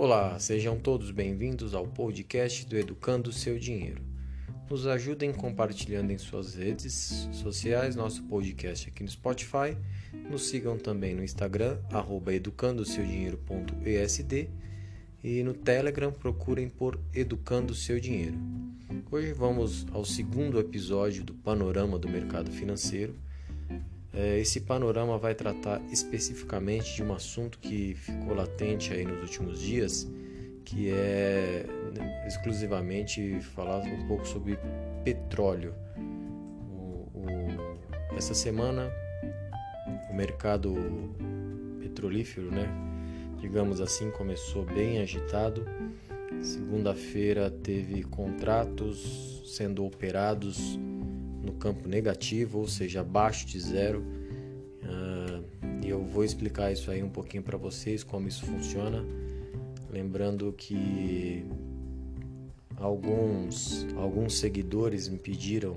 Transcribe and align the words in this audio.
Olá, 0.00 0.38
sejam 0.38 0.78
todos 0.78 1.10
bem-vindos 1.10 1.74
ao 1.74 1.84
podcast 1.84 2.64
do 2.64 2.78
Educando 2.78 3.32
Seu 3.32 3.58
Dinheiro. 3.58 4.00
Nos 4.70 4.86
ajudem 4.86 5.32
compartilhando 5.32 6.12
em 6.12 6.18
suas 6.18 6.54
redes 6.54 7.28
sociais 7.32 7.96
nosso 7.96 8.22
podcast 8.22 8.88
aqui 8.88 9.02
no 9.02 9.08
Spotify. 9.08 9.76
Nos 10.30 10.48
sigam 10.48 10.78
também 10.78 11.16
no 11.16 11.24
Instagram, 11.24 11.80
educandoseudinheiro.esd 12.28 14.48
e 15.24 15.42
no 15.42 15.52
Telegram 15.52 16.12
procurem 16.12 16.68
por 16.68 17.00
Educando 17.12 17.74
Seu 17.74 17.98
Dinheiro. 17.98 18.38
Hoje 19.10 19.32
vamos 19.32 19.84
ao 19.90 20.04
segundo 20.04 20.60
episódio 20.60 21.24
do 21.24 21.34
Panorama 21.34 21.98
do 21.98 22.08
Mercado 22.08 22.52
Financeiro 22.52 23.16
esse 24.40 24.60
panorama 24.60 25.16
vai 25.16 25.34
tratar 25.34 25.80
especificamente 25.92 26.96
de 26.96 27.02
um 27.02 27.12
assunto 27.14 27.58
que 27.58 27.94
ficou 27.94 28.34
latente 28.34 28.92
aí 28.92 29.04
nos 29.04 29.20
últimos 29.22 29.60
dias, 29.60 30.08
que 30.64 30.90
é 30.90 31.64
né, 31.96 32.26
exclusivamente 32.26 33.40
falar 33.54 33.78
um 33.78 34.06
pouco 34.06 34.26
sobre 34.26 34.58
petróleo. 35.04 35.74
O, 35.96 37.08
o, 37.14 38.16
essa 38.16 38.34
semana 38.34 38.92
o 40.10 40.14
mercado 40.14 40.74
petrolífero, 41.80 42.50
né, 42.50 42.68
digamos 43.40 43.80
assim, 43.80 44.10
começou 44.10 44.64
bem 44.64 44.98
agitado. 44.98 45.64
Segunda-feira 46.42 47.50
teve 47.50 48.02
contratos 48.02 49.42
sendo 49.46 49.84
operados 49.84 50.78
no 51.48 51.54
campo 51.54 51.88
negativo, 51.88 52.58
ou 52.58 52.68
seja, 52.68 53.00
abaixo 53.00 53.46
de 53.46 53.58
zero. 53.58 54.04
Uh, 54.82 55.44
e 55.84 55.88
eu 55.88 56.04
vou 56.04 56.24
explicar 56.24 56.70
isso 56.70 56.90
aí 56.90 57.02
um 57.02 57.08
pouquinho 57.08 57.42
para 57.42 57.56
vocês, 57.56 58.04
como 58.04 58.28
isso 58.28 58.44
funciona. 58.44 59.04
Lembrando 59.90 60.52
que 60.52 61.44
alguns, 62.76 63.86
alguns 63.96 64.38
seguidores 64.38 65.08
me 65.08 65.18
pediram 65.18 65.74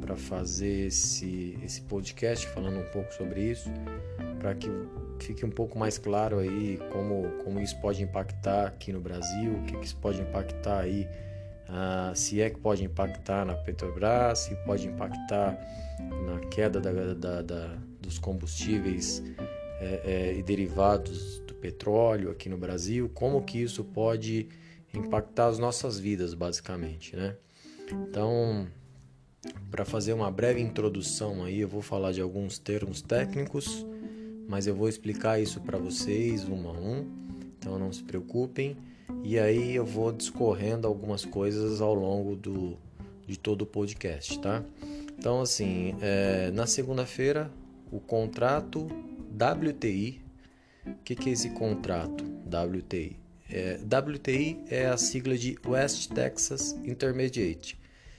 para 0.00 0.16
fazer 0.16 0.86
esse, 0.86 1.58
esse 1.64 1.80
podcast 1.82 2.46
falando 2.48 2.78
um 2.78 2.90
pouco 2.90 3.12
sobre 3.14 3.50
isso, 3.50 3.70
para 4.38 4.54
que 4.54 4.68
fique 5.18 5.44
um 5.44 5.50
pouco 5.50 5.78
mais 5.78 5.98
claro 5.98 6.38
aí 6.38 6.78
como, 6.92 7.28
como 7.42 7.60
isso 7.60 7.78
pode 7.80 8.02
impactar 8.02 8.66
aqui 8.66 8.92
no 8.92 9.00
Brasil, 9.00 9.52
o 9.52 9.62
que, 9.64 9.76
que 9.76 9.84
isso 9.84 9.96
pode 9.96 10.20
impactar 10.20 10.80
aí 10.80 11.08
ah, 11.68 12.12
se 12.14 12.40
é 12.40 12.48
que 12.48 12.58
pode 12.58 12.82
impactar 12.82 13.44
na 13.44 13.54
Petrobras, 13.54 14.38
se 14.40 14.54
pode 14.64 14.88
impactar 14.88 15.58
na 16.26 16.40
queda 16.48 16.80
da, 16.80 17.14
da, 17.14 17.42
da, 17.42 17.78
dos 18.00 18.18
combustíveis 18.18 19.22
é, 19.80 20.00
é, 20.04 20.38
e 20.38 20.42
derivados 20.42 21.40
do 21.40 21.54
petróleo 21.54 22.30
aqui 22.30 22.48
no 22.48 22.56
Brasil, 22.56 23.10
como 23.10 23.42
que 23.42 23.58
isso 23.58 23.84
pode 23.84 24.48
impactar 24.94 25.48
as 25.48 25.58
nossas 25.58 25.98
vidas, 25.98 26.32
basicamente, 26.32 27.14
né? 27.14 27.36
Então, 27.92 28.66
para 29.70 29.84
fazer 29.84 30.14
uma 30.14 30.30
breve 30.30 30.60
introdução 30.60 31.44
aí, 31.44 31.60
eu 31.60 31.68
vou 31.68 31.82
falar 31.82 32.12
de 32.12 32.20
alguns 32.20 32.58
termos 32.58 33.02
técnicos, 33.02 33.86
mas 34.48 34.66
eu 34.66 34.74
vou 34.74 34.88
explicar 34.88 35.38
isso 35.38 35.60
para 35.60 35.78
vocês 35.78 36.48
um 36.48 36.68
a 36.68 36.72
um, 36.72 37.06
então 37.58 37.78
não 37.78 37.92
se 37.92 38.02
preocupem 38.02 38.76
e 39.22 39.38
aí 39.38 39.74
eu 39.74 39.84
vou 39.84 40.12
discorrendo 40.12 40.86
algumas 40.86 41.24
coisas 41.24 41.80
ao 41.80 41.94
longo 41.94 42.36
do, 42.36 42.76
de 43.26 43.38
todo 43.38 43.62
o 43.62 43.66
podcast, 43.66 44.38
tá? 44.40 44.64
Então, 45.18 45.40
assim, 45.40 45.96
é, 46.00 46.50
na 46.52 46.66
segunda-feira, 46.66 47.50
o 47.90 48.00
contrato 48.00 48.86
WTI. 49.34 50.20
O 50.86 50.94
que, 51.04 51.14
que 51.14 51.28
é 51.28 51.32
esse 51.32 51.50
contrato 51.50 52.24
WTI? 52.46 53.16
É, 53.50 53.78
WTI 53.78 54.58
é 54.68 54.86
a 54.86 54.96
sigla 54.96 55.36
de 55.36 55.58
West 55.66 56.12
Texas 56.12 56.72
Intermediate. 56.84 57.78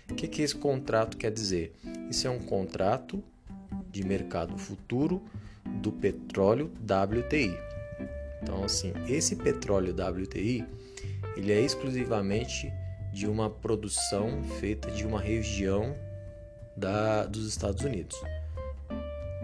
O 0.10 0.16
que, 0.16 0.28
que 0.28 0.42
esse 0.42 0.56
contrato 0.56 1.18
quer 1.18 1.32
dizer? 1.32 1.74
Isso 2.10 2.28
é 2.28 2.30
um 2.30 2.40
contrato 2.40 3.24
de 3.92 4.04
mercado 4.04 4.58
futuro 4.58 5.22
do 5.82 5.92
petróleo 5.92 6.72
WTI. 6.84 7.56
Então, 8.42 8.64
assim, 8.64 8.94
esse 9.08 9.36
petróleo 9.36 9.94
WTI 9.94 10.66
ele 11.40 11.54
é 11.54 11.62
exclusivamente 11.62 12.72
de 13.14 13.26
uma 13.26 13.50
produção 13.50 14.44
feita 14.60 14.92
de 14.92 15.06
uma 15.06 15.20
região 15.20 15.96
da, 16.76 17.26
dos 17.26 17.48
Estados 17.48 17.84
Unidos. 17.84 18.22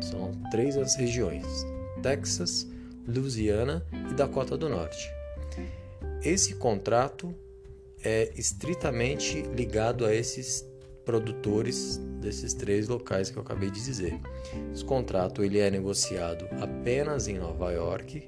São 0.01 0.31
três 0.51 0.77
as 0.77 0.95
regiões: 0.95 1.45
Texas, 2.03 2.67
Louisiana 3.07 3.85
e 4.11 4.13
Dakota 4.13 4.57
do 4.57 4.69
Norte. 4.69 5.09
Esse 6.21 6.55
contrato 6.55 7.33
é 8.03 8.31
estritamente 8.35 9.41
ligado 9.43 10.05
a 10.05 10.13
esses 10.13 10.65
produtores 11.05 11.97
desses 12.19 12.53
três 12.53 12.87
locais 12.87 13.29
que 13.29 13.37
eu 13.37 13.41
acabei 13.41 13.71
de 13.71 13.83
dizer. 13.83 14.19
Esse 14.73 14.83
contrato 14.83 15.43
ele 15.43 15.59
é 15.59 15.71
negociado 15.71 16.45
apenas 16.61 17.27
em 17.27 17.37
Nova 17.37 17.71
York 17.71 18.27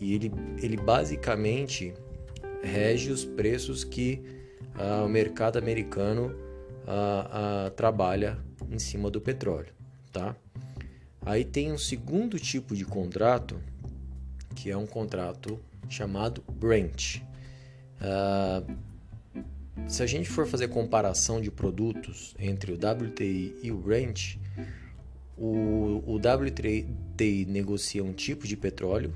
e 0.00 0.14
ele, 0.14 0.32
ele 0.62 0.76
basicamente 0.76 1.94
rege 2.66 3.10
os 3.10 3.24
preços 3.24 3.84
que 3.84 4.20
ah, 4.74 5.04
o 5.04 5.08
mercado 5.08 5.58
americano 5.58 6.34
ah, 6.86 7.66
ah, 7.66 7.70
trabalha 7.70 8.38
em 8.70 8.78
cima 8.78 9.10
do 9.10 9.20
petróleo, 9.20 9.72
tá? 10.12 10.36
Aí 11.24 11.44
tem 11.44 11.72
um 11.72 11.78
segundo 11.78 12.38
tipo 12.38 12.74
de 12.74 12.84
contrato 12.84 13.60
que 14.54 14.70
é 14.70 14.76
um 14.76 14.86
contrato 14.86 15.58
chamado 15.88 16.42
Brent. 16.52 17.20
se 19.86 20.02
a 20.02 20.06
gente 20.06 20.28
for 20.28 20.46
fazer 20.46 20.68
comparação 20.68 21.40
de 21.40 21.50
produtos 21.50 22.34
entre 22.38 22.72
o 22.72 22.74
WTI 22.74 23.56
e 23.62 23.70
o 23.70 23.76
Brent, 23.76 24.36
o, 25.36 26.02
o 26.06 26.16
WTI 26.16 27.44
negocia 27.46 28.02
um 28.02 28.12
tipo 28.12 28.46
de 28.46 28.56
petróleo 28.56 29.12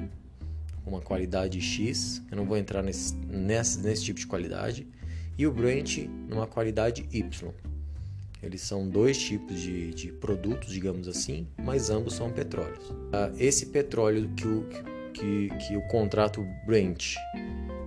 uma 0.90 1.00
qualidade 1.00 1.60
X, 1.60 2.22
eu 2.30 2.36
não 2.36 2.44
vou 2.44 2.56
entrar 2.56 2.82
nesse, 2.82 3.14
nesse, 3.14 3.78
nesse 3.80 4.04
tipo 4.04 4.18
de 4.18 4.26
qualidade, 4.26 4.86
e 5.38 5.46
o 5.46 5.52
Brent 5.52 5.98
numa 6.28 6.46
qualidade 6.46 7.08
Y. 7.12 7.52
Eles 8.42 8.62
são 8.62 8.88
dois 8.88 9.18
tipos 9.18 9.60
de, 9.60 9.92
de 9.92 10.12
produtos, 10.12 10.72
digamos 10.72 11.06
assim, 11.06 11.46
mas 11.58 11.90
ambos 11.90 12.14
são 12.14 12.30
petróleos. 12.30 12.92
Ah, 13.12 13.30
esse 13.38 13.66
petróleo 13.66 14.30
que 14.34 14.46
o, 14.46 14.66
que, 15.12 15.48
que 15.66 15.76
o 15.76 15.82
contrato 15.88 16.46
Brent 16.66 17.14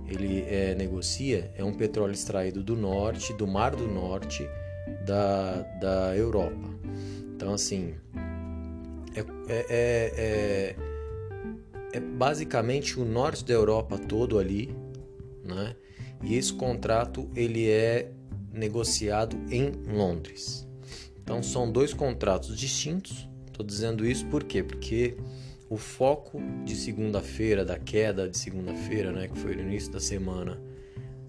ele 0.06 0.42
é, 0.42 0.74
negocia 0.74 1.50
é 1.56 1.64
um 1.64 1.72
petróleo 1.72 2.12
extraído 2.12 2.62
do 2.62 2.76
norte, 2.76 3.32
do 3.34 3.46
Mar 3.46 3.74
do 3.74 3.86
Norte 3.86 4.48
da, 5.04 5.62
da 5.80 6.16
Europa. 6.16 6.70
Então, 7.34 7.52
assim, 7.52 7.94
é, 9.14 9.20
é, 9.48 10.14
é, 10.16 10.76
é 11.94 12.00
basicamente 12.00 12.98
o 12.98 13.04
norte 13.04 13.44
da 13.44 13.54
Europa 13.54 13.96
todo 13.96 14.36
ali, 14.36 14.74
né? 15.44 15.76
E 16.24 16.34
esse 16.34 16.52
contrato 16.52 17.30
ele 17.36 17.70
é 17.70 18.10
negociado 18.52 19.36
em 19.48 19.70
Londres. 19.94 20.66
Então 21.22 21.40
são 21.40 21.70
dois 21.70 21.94
contratos 21.94 22.58
distintos. 22.58 23.28
Estou 23.46 23.64
dizendo 23.64 24.04
isso 24.04 24.26
por 24.26 24.42
quê? 24.42 24.60
Porque 24.62 25.16
o 25.70 25.76
foco 25.76 26.40
de 26.64 26.74
segunda-feira, 26.74 27.64
da 27.64 27.78
queda 27.78 28.28
de 28.28 28.38
segunda-feira, 28.38 29.12
né, 29.12 29.28
que 29.28 29.38
foi 29.38 29.54
no 29.54 29.62
início 29.62 29.92
da 29.92 30.00
semana, 30.00 30.60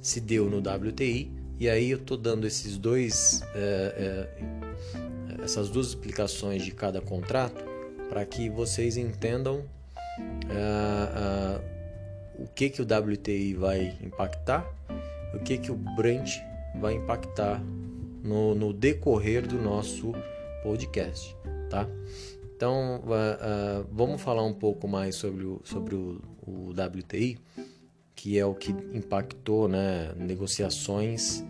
se 0.02 0.20
deu 0.20 0.50
no 0.50 0.58
WTI. 0.58 1.32
E 1.60 1.70
aí 1.70 1.92
eu 1.92 2.00
estou 2.00 2.18
dando 2.18 2.48
esses 2.48 2.76
dois, 2.78 3.44
é, 3.54 4.28
é, 5.38 5.44
essas 5.44 5.70
duas 5.70 5.88
explicações 5.88 6.64
de 6.64 6.72
cada 6.72 7.00
contrato 7.02 7.64
para 8.10 8.26
que 8.26 8.50
vocês 8.50 8.98
entendam 8.98 9.64
uh, 10.20 11.60
uh, 11.60 12.44
o 12.44 12.48
que, 12.48 12.70
que 12.70 12.82
o 12.82 12.86
WTI 12.86 13.54
vai 13.54 13.98
impactar, 14.02 14.66
o 15.34 15.40
que, 15.40 15.58
que 15.58 15.72
o 15.72 15.76
Brent 15.76 16.38
vai 16.80 16.96
impactar 16.96 17.62
no, 18.24 18.56
no 18.56 18.74
decorrer 18.74 19.48
do 19.48 19.62
nosso 19.62 20.14
podcast, 20.64 21.36
tá? 21.70 21.88
Então, 22.56 23.02
uh, 23.06 23.88
vamos 23.92 24.22
falar 24.22 24.44
um 24.44 24.54
pouco 24.54 24.88
mais 24.88 25.16
sobre 25.16 25.44
o, 25.44 25.62
sobre 25.64 25.96
o, 25.96 26.22
o 26.46 26.72
WTI, 26.72 27.38
que 28.16 28.40
é 28.40 28.46
o 28.46 28.56
que 28.56 28.72
impactou 28.94 29.68
né, 29.68 30.14
negociações, 30.18 31.44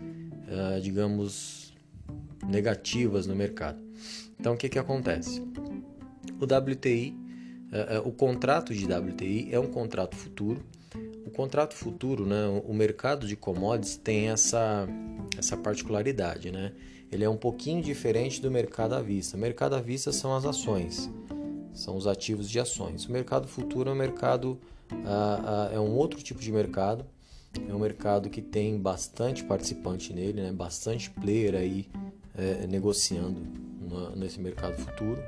digamos, 0.82 1.72
negativas 2.46 3.26
no 3.26 3.34
mercado. 3.34 3.78
Então, 4.38 4.54
o 4.54 4.56
que, 4.56 4.68
que 4.68 4.78
acontece? 4.78 5.40
O 6.40 6.44
WTI 6.44 7.25
o 8.04 8.12
contrato 8.12 8.72
de 8.72 8.84
WTI 8.84 9.48
é 9.52 9.58
um 9.58 9.66
contrato 9.66 10.16
futuro. 10.16 10.62
O 11.26 11.30
contrato 11.30 11.74
futuro, 11.74 12.24
né, 12.24 12.46
o 12.64 12.72
mercado 12.72 13.26
de 13.26 13.36
commodities 13.36 13.96
tem 13.96 14.28
essa, 14.28 14.88
essa 15.36 15.56
particularidade, 15.56 16.50
né? 16.50 16.72
Ele 17.10 17.24
é 17.24 17.28
um 17.28 17.36
pouquinho 17.36 17.82
diferente 17.82 18.40
do 18.40 18.50
mercado 18.50 18.94
à 18.94 19.02
vista. 19.02 19.36
O 19.36 19.40
mercado 19.40 19.74
à 19.74 19.80
vista 19.80 20.12
são 20.12 20.34
as 20.34 20.44
ações. 20.44 21.10
são 21.74 21.96
os 21.96 22.06
ativos 22.06 22.48
de 22.48 22.58
ações. 22.58 23.06
O 23.06 23.12
mercado 23.12 23.46
futuro 23.46 23.90
é 23.90 23.92
um 23.92 23.96
mercado 23.96 24.58
ah, 25.04 25.68
ah, 25.70 25.74
é 25.74 25.80
um 25.80 25.94
outro 25.94 26.22
tipo 26.22 26.40
de 26.40 26.52
mercado, 26.52 27.04
é 27.68 27.74
um 27.74 27.78
mercado 27.78 28.30
que 28.30 28.40
tem 28.40 28.78
bastante 28.78 29.44
participante 29.44 30.12
nele, 30.12 30.42
né? 30.42 30.52
bastante 30.52 31.10
player 31.10 31.54
aí 31.54 31.88
é, 32.36 32.66
negociando 32.66 33.42
nesse 34.14 34.40
mercado 34.40 34.74
futuro. 34.76 35.22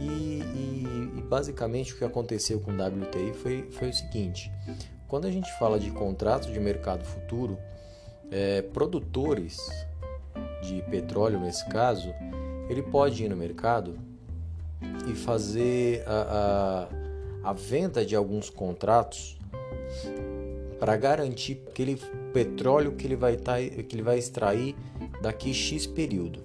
E, 0.00 0.04
e, 0.04 1.18
e, 1.18 1.22
basicamente 1.22 1.94
o 1.94 1.98
que 1.98 2.04
aconteceu 2.04 2.60
com 2.60 2.72
o 2.72 2.74
WTI 2.74 3.32
foi, 3.34 3.68
foi 3.70 3.90
o 3.90 3.92
seguinte: 3.92 4.50
quando 5.06 5.26
a 5.26 5.30
gente 5.30 5.50
fala 5.58 5.78
de 5.78 5.90
contratos 5.90 6.52
de 6.52 6.58
mercado 6.58 7.04
futuro, 7.04 7.56
é, 8.30 8.62
produtores 8.62 9.58
de 10.62 10.82
petróleo 10.90 11.38
nesse 11.38 11.64
caso, 11.68 12.12
ele 12.68 12.82
pode 12.82 13.24
ir 13.24 13.28
no 13.28 13.36
mercado 13.36 13.98
e 15.08 15.14
fazer 15.14 16.02
a, 16.06 16.88
a, 17.44 17.50
a 17.50 17.52
venda 17.52 18.04
de 18.04 18.16
alguns 18.16 18.50
contratos 18.50 19.38
para 20.78 20.96
garantir 20.96 21.62
aquele 21.68 21.96
petróleo 22.32 22.92
que 22.92 23.06
ele 23.06 23.16
vai 23.16 23.36
tá, 23.36 23.56
que 23.58 23.94
ele 23.94 24.02
vai 24.02 24.18
extrair 24.18 24.74
daqui 25.22 25.54
x 25.54 25.86
período. 25.86 26.44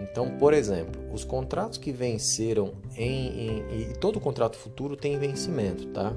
Então, 0.00 0.36
por 0.38 0.54
exemplo, 0.54 1.00
os 1.12 1.24
contratos 1.24 1.78
que 1.78 1.90
venceram 1.92 2.74
em, 2.96 3.62
em 3.72 3.90
e 3.90 3.98
todo 3.98 4.20
contrato 4.20 4.56
futuro 4.56 4.96
tem 4.96 5.18
vencimento, 5.18 5.86
tá? 5.88 6.14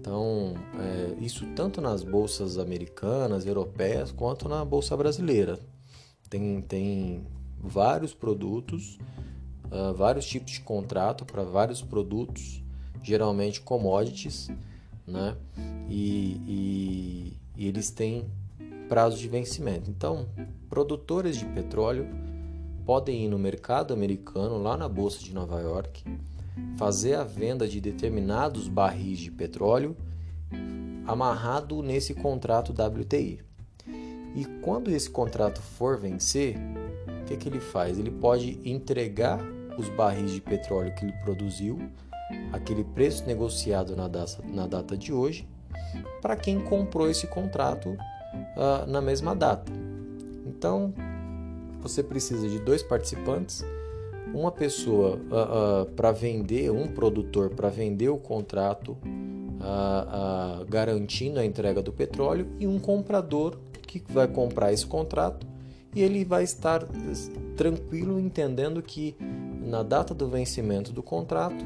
Então, 0.00 0.54
é, 0.78 1.24
isso 1.24 1.46
tanto 1.54 1.80
nas 1.80 2.02
bolsas 2.02 2.58
americanas, 2.58 3.44
europeias, 3.44 4.12
quanto 4.12 4.48
na 4.48 4.64
bolsa 4.64 4.96
brasileira. 4.96 5.58
Tem, 6.30 6.60
tem 6.62 7.26
vários 7.58 8.14
produtos, 8.14 8.98
uh, 9.66 9.92
vários 9.94 10.26
tipos 10.26 10.52
de 10.52 10.60
contrato 10.60 11.24
para 11.24 11.42
vários 11.42 11.82
produtos, 11.82 12.62
geralmente 13.02 13.60
commodities, 13.60 14.50
né? 15.06 15.36
E, 15.88 16.40
e, 16.46 17.36
e 17.56 17.66
eles 17.66 17.90
têm 17.90 18.30
prazo 18.88 19.18
de 19.18 19.28
vencimento. 19.28 19.90
Então, 19.90 20.26
produtores 20.68 21.36
de 21.36 21.44
petróleo 21.46 22.06
podem 22.88 23.26
ir 23.26 23.28
no 23.28 23.38
mercado 23.38 23.92
americano, 23.92 24.56
lá 24.56 24.74
na 24.74 24.88
bolsa 24.88 25.22
de 25.22 25.34
Nova 25.34 25.60
York, 25.60 26.02
fazer 26.78 27.16
a 27.16 27.22
venda 27.22 27.68
de 27.68 27.82
determinados 27.82 28.66
barris 28.66 29.18
de 29.18 29.30
petróleo 29.30 29.94
amarrado 31.06 31.82
nesse 31.82 32.14
contrato 32.14 32.72
WTI. 32.72 33.40
E 34.34 34.42
quando 34.62 34.90
esse 34.90 35.10
contrato 35.10 35.60
for 35.60 36.00
vencer, 36.00 36.56
o 37.20 37.24
que, 37.26 37.36
que 37.36 37.50
ele 37.50 37.60
faz? 37.60 37.98
Ele 37.98 38.10
pode 38.10 38.58
entregar 38.64 39.38
os 39.76 39.90
barris 39.90 40.32
de 40.32 40.40
petróleo 40.40 40.94
que 40.94 41.04
ele 41.04 41.12
produziu, 41.22 41.78
aquele 42.54 42.84
preço 42.84 43.26
negociado 43.26 43.94
na 43.94 44.08
data, 44.08 44.42
na 44.50 44.66
data 44.66 44.96
de 44.96 45.12
hoje, 45.12 45.46
para 46.22 46.36
quem 46.36 46.58
comprou 46.58 47.10
esse 47.10 47.26
contrato 47.26 47.90
uh, 47.90 48.86
na 48.86 49.02
mesma 49.02 49.36
data. 49.36 49.70
Então, 50.46 50.94
você 51.88 52.02
precisa 52.02 52.48
de 52.48 52.58
dois 52.58 52.82
participantes 52.82 53.64
uma 54.32 54.50
pessoa 54.50 55.16
uh, 55.16 55.82
uh, 55.82 55.86
para 55.92 56.12
vender, 56.12 56.70
um 56.70 56.86
produtor 56.86 57.50
para 57.50 57.68
vender 57.68 58.08
o 58.08 58.18
contrato, 58.18 58.92
uh, 58.92 60.64
garantindo 60.68 61.40
a 61.40 61.44
entrega 61.44 61.82
do 61.82 61.92
petróleo, 61.92 62.46
e 62.58 62.66
um 62.66 62.78
comprador 62.78 63.58
que 63.82 64.02
vai 64.12 64.28
comprar 64.28 64.72
esse 64.72 64.86
contrato 64.86 65.46
e 65.94 66.02
ele 66.02 66.24
vai 66.24 66.44
estar 66.44 66.86
tranquilo 67.56 68.20
entendendo 68.20 68.82
que 68.82 69.16
na 69.62 69.82
data 69.82 70.14
do 70.14 70.28
vencimento 70.28 70.92
do 70.92 71.02
contrato, 71.02 71.64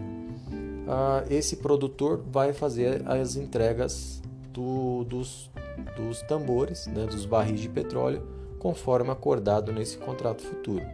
esse 1.28 1.56
produtor 1.56 2.22
vai 2.30 2.52
fazer 2.52 3.02
as 3.04 3.34
entregas 3.34 4.22
do, 4.52 5.02
dos, 5.04 5.50
dos 5.96 6.22
tambores, 6.22 6.86
né, 6.86 7.04
dos 7.06 7.26
barris 7.26 7.60
de 7.60 7.68
petróleo, 7.68 8.22
conforme 8.62 9.10
acordado 9.10 9.72
nesse 9.72 9.98
contrato 9.98 10.40
futuro. 10.40 10.86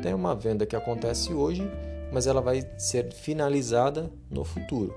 Tem 0.00 0.14
uma 0.14 0.32
venda 0.32 0.64
que 0.64 0.76
acontece 0.76 1.34
hoje, 1.34 1.68
mas 2.12 2.28
ela 2.28 2.40
vai 2.40 2.64
ser 2.78 3.12
finalizada 3.12 4.08
no 4.30 4.44
futuro. 4.44 4.94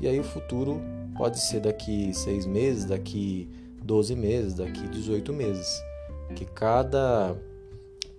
E 0.00 0.08
aí 0.08 0.18
o 0.18 0.24
futuro 0.24 0.82
pode 1.16 1.38
ser 1.38 1.60
daqui 1.60 2.12
seis 2.12 2.44
meses, 2.44 2.86
daqui 2.86 3.48
12 3.80 4.16
meses, 4.16 4.54
daqui 4.54 4.88
18 4.88 5.32
meses. 5.32 5.80
Que 6.34 6.44
cada 6.44 7.36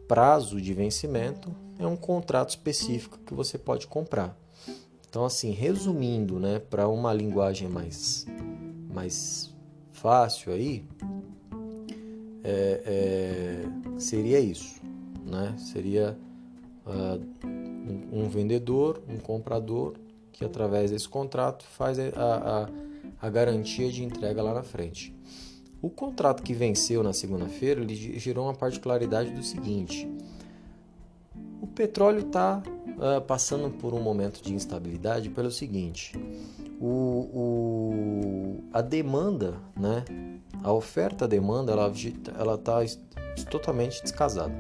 prazo 0.08 0.62
de 0.62 0.74
vencimento 0.74 1.54
é 1.78 1.86
um 1.86 1.98
contrato 1.98 2.52
específico 2.52 3.20
que 3.26 3.34
você 3.34 3.58
pode 3.58 3.88
comprar. 3.88 4.38
Então, 5.10 5.26
assim, 5.26 5.52
resumindo, 5.52 6.40
né, 6.40 6.60
para 6.60 6.88
uma 6.88 7.14
linguagem 7.14 7.68
mais, 7.68 8.26
mais 8.90 9.54
fácil 9.92 10.54
aí, 10.54 10.86
é, 12.48 12.82
é, 12.86 14.00
seria 14.00 14.40
isso 14.40 14.78
né? 15.28 15.54
Seria 15.58 16.18
uh, 16.86 17.46
um, 17.46 18.24
um, 18.24 18.30
vendedor, 18.30 19.02
um 19.08 19.18
comprador 19.18 19.96
que 20.32 20.46
através 20.46 20.92
desse 20.92 21.08
contrato 21.08 21.66
faz 21.66 22.00
a, 22.00 22.04
a, 22.16 23.28
a 23.28 23.30
garantia 23.30 23.92
de 23.92 24.04
entrega 24.04 24.42
lá 24.42 24.54
na 24.54 24.64
frente. 24.64 25.14
O 25.82 25.90
contrato 25.90 26.42
que 26.42 26.54
venceu 26.54 27.04
na 27.04 27.14
segunda-feira 27.14 27.82
ele 27.82 27.96
gerou 27.96 28.46
uma 28.46 28.54
particularidade 28.54 29.32
do 29.32 29.44
seguinte: 29.44 30.08
o 31.62 31.68
petróleo 31.68 32.22
está 32.22 32.64
uh, 32.66 33.22
passando 33.22 33.70
por 33.78 33.94
um 33.94 34.02
momento 34.02 34.42
de 34.42 34.54
instabilidade 34.54 35.30
pelo 35.30 35.52
seguinte: 35.52 36.14
o, 36.80 37.30
o, 37.34 38.64
a 38.74 38.82
demanda, 38.82 39.60
né, 39.76 40.04
a 40.64 40.72
oferta-demanda, 40.72 41.72
ela 41.72 42.56
está 42.56 42.80
totalmente 43.50 44.02
descasada. 44.02 44.54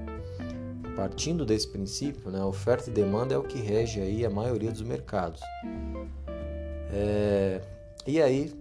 Partindo 0.95 1.45
desse 1.45 1.67
princípio, 1.67 2.31
né, 2.31 2.43
oferta 2.43 2.89
e 2.89 2.93
demanda 2.93 3.35
é 3.35 3.37
o 3.37 3.43
que 3.43 3.59
rege 3.59 4.01
aí 4.01 4.25
a 4.25 4.29
maioria 4.29 4.71
dos 4.71 4.81
mercados. 4.81 5.41
É, 6.91 7.61
e 8.05 8.21
aí, 8.21 8.53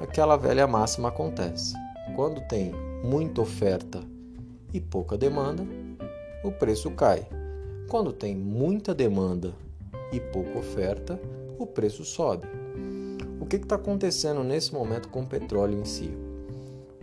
aquela 0.00 0.36
velha 0.36 0.66
máxima 0.66 1.08
acontece. 1.08 1.74
Quando 2.16 2.40
tem 2.48 2.72
muita 3.04 3.40
oferta 3.40 4.02
e 4.72 4.80
pouca 4.80 5.16
demanda, 5.16 5.64
o 6.42 6.50
preço 6.50 6.90
cai. 6.90 7.26
Quando 7.88 8.12
tem 8.12 8.34
muita 8.34 8.94
demanda 8.94 9.54
e 10.12 10.18
pouca 10.18 10.58
oferta, 10.58 11.20
o 11.58 11.66
preço 11.66 12.04
sobe. 12.04 12.46
O 13.40 13.46
que 13.46 13.56
está 13.56 13.76
acontecendo 13.76 14.42
nesse 14.42 14.74
momento 14.74 15.08
com 15.08 15.22
o 15.22 15.26
petróleo 15.26 15.78
em 15.78 15.84
si? 15.84 16.27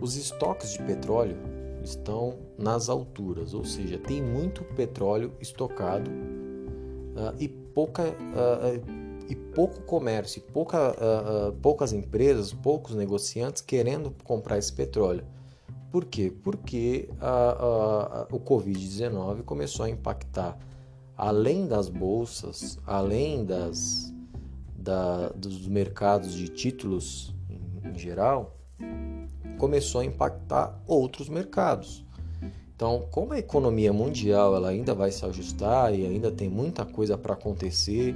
Os 0.00 0.16
estoques 0.16 0.72
de 0.72 0.82
petróleo 0.82 1.36
estão 1.82 2.38
nas 2.58 2.88
alturas, 2.88 3.54
ou 3.54 3.64
seja, 3.64 3.98
tem 3.98 4.22
muito 4.22 4.62
petróleo 4.74 5.32
estocado 5.40 6.10
uh, 6.10 7.34
e, 7.38 7.48
pouca, 7.48 8.02
uh, 8.02 9.24
e 9.28 9.34
pouco 9.34 9.80
comércio, 9.82 10.42
pouca, 10.52 10.90
uh, 10.92 11.52
poucas 11.62 11.92
empresas, 11.92 12.52
poucos 12.52 12.94
negociantes 12.94 13.62
querendo 13.62 14.14
comprar 14.24 14.58
esse 14.58 14.72
petróleo. 14.72 15.24
Por 15.90 16.04
quê? 16.04 16.30
Porque 16.42 17.08
o 18.30 18.38
Covid-19 18.40 19.44
começou 19.44 19.86
a 19.86 19.88
impactar 19.88 20.58
além 21.16 21.66
das 21.66 21.88
bolsas, 21.88 22.78
além 22.84 23.46
das, 23.46 24.12
da, 24.76 25.28
dos 25.30 25.66
mercados 25.66 26.34
de 26.34 26.48
títulos 26.48 27.34
em, 27.48 27.88
em 27.88 27.98
geral, 27.98 28.58
começou 29.58 30.00
a 30.00 30.04
impactar 30.04 30.78
outros 30.86 31.28
mercados. 31.28 32.04
Então, 32.74 33.06
como 33.10 33.32
a 33.32 33.38
economia 33.38 33.92
mundial 33.92 34.54
ela 34.54 34.68
ainda 34.68 34.94
vai 34.94 35.10
se 35.10 35.24
ajustar 35.24 35.94
e 35.94 36.06
ainda 36.06 36.30
tem 36.30 36.48
muita 36.48 36.84
coisa 36.84 37.16
para 37.16 37.32
acontecer 37.32 38.14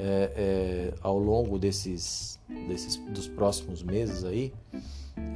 é, 0.00 0.32
é, 0.34 0.94
ao 1.02 1.18
longo 1.18 1.58
desses, 1.58 2.40
desses 2.68 2.96
dos 2.96 3.28
próximos 3.28 3.82
meses 3.82 4.24
aí, 4.24 4.50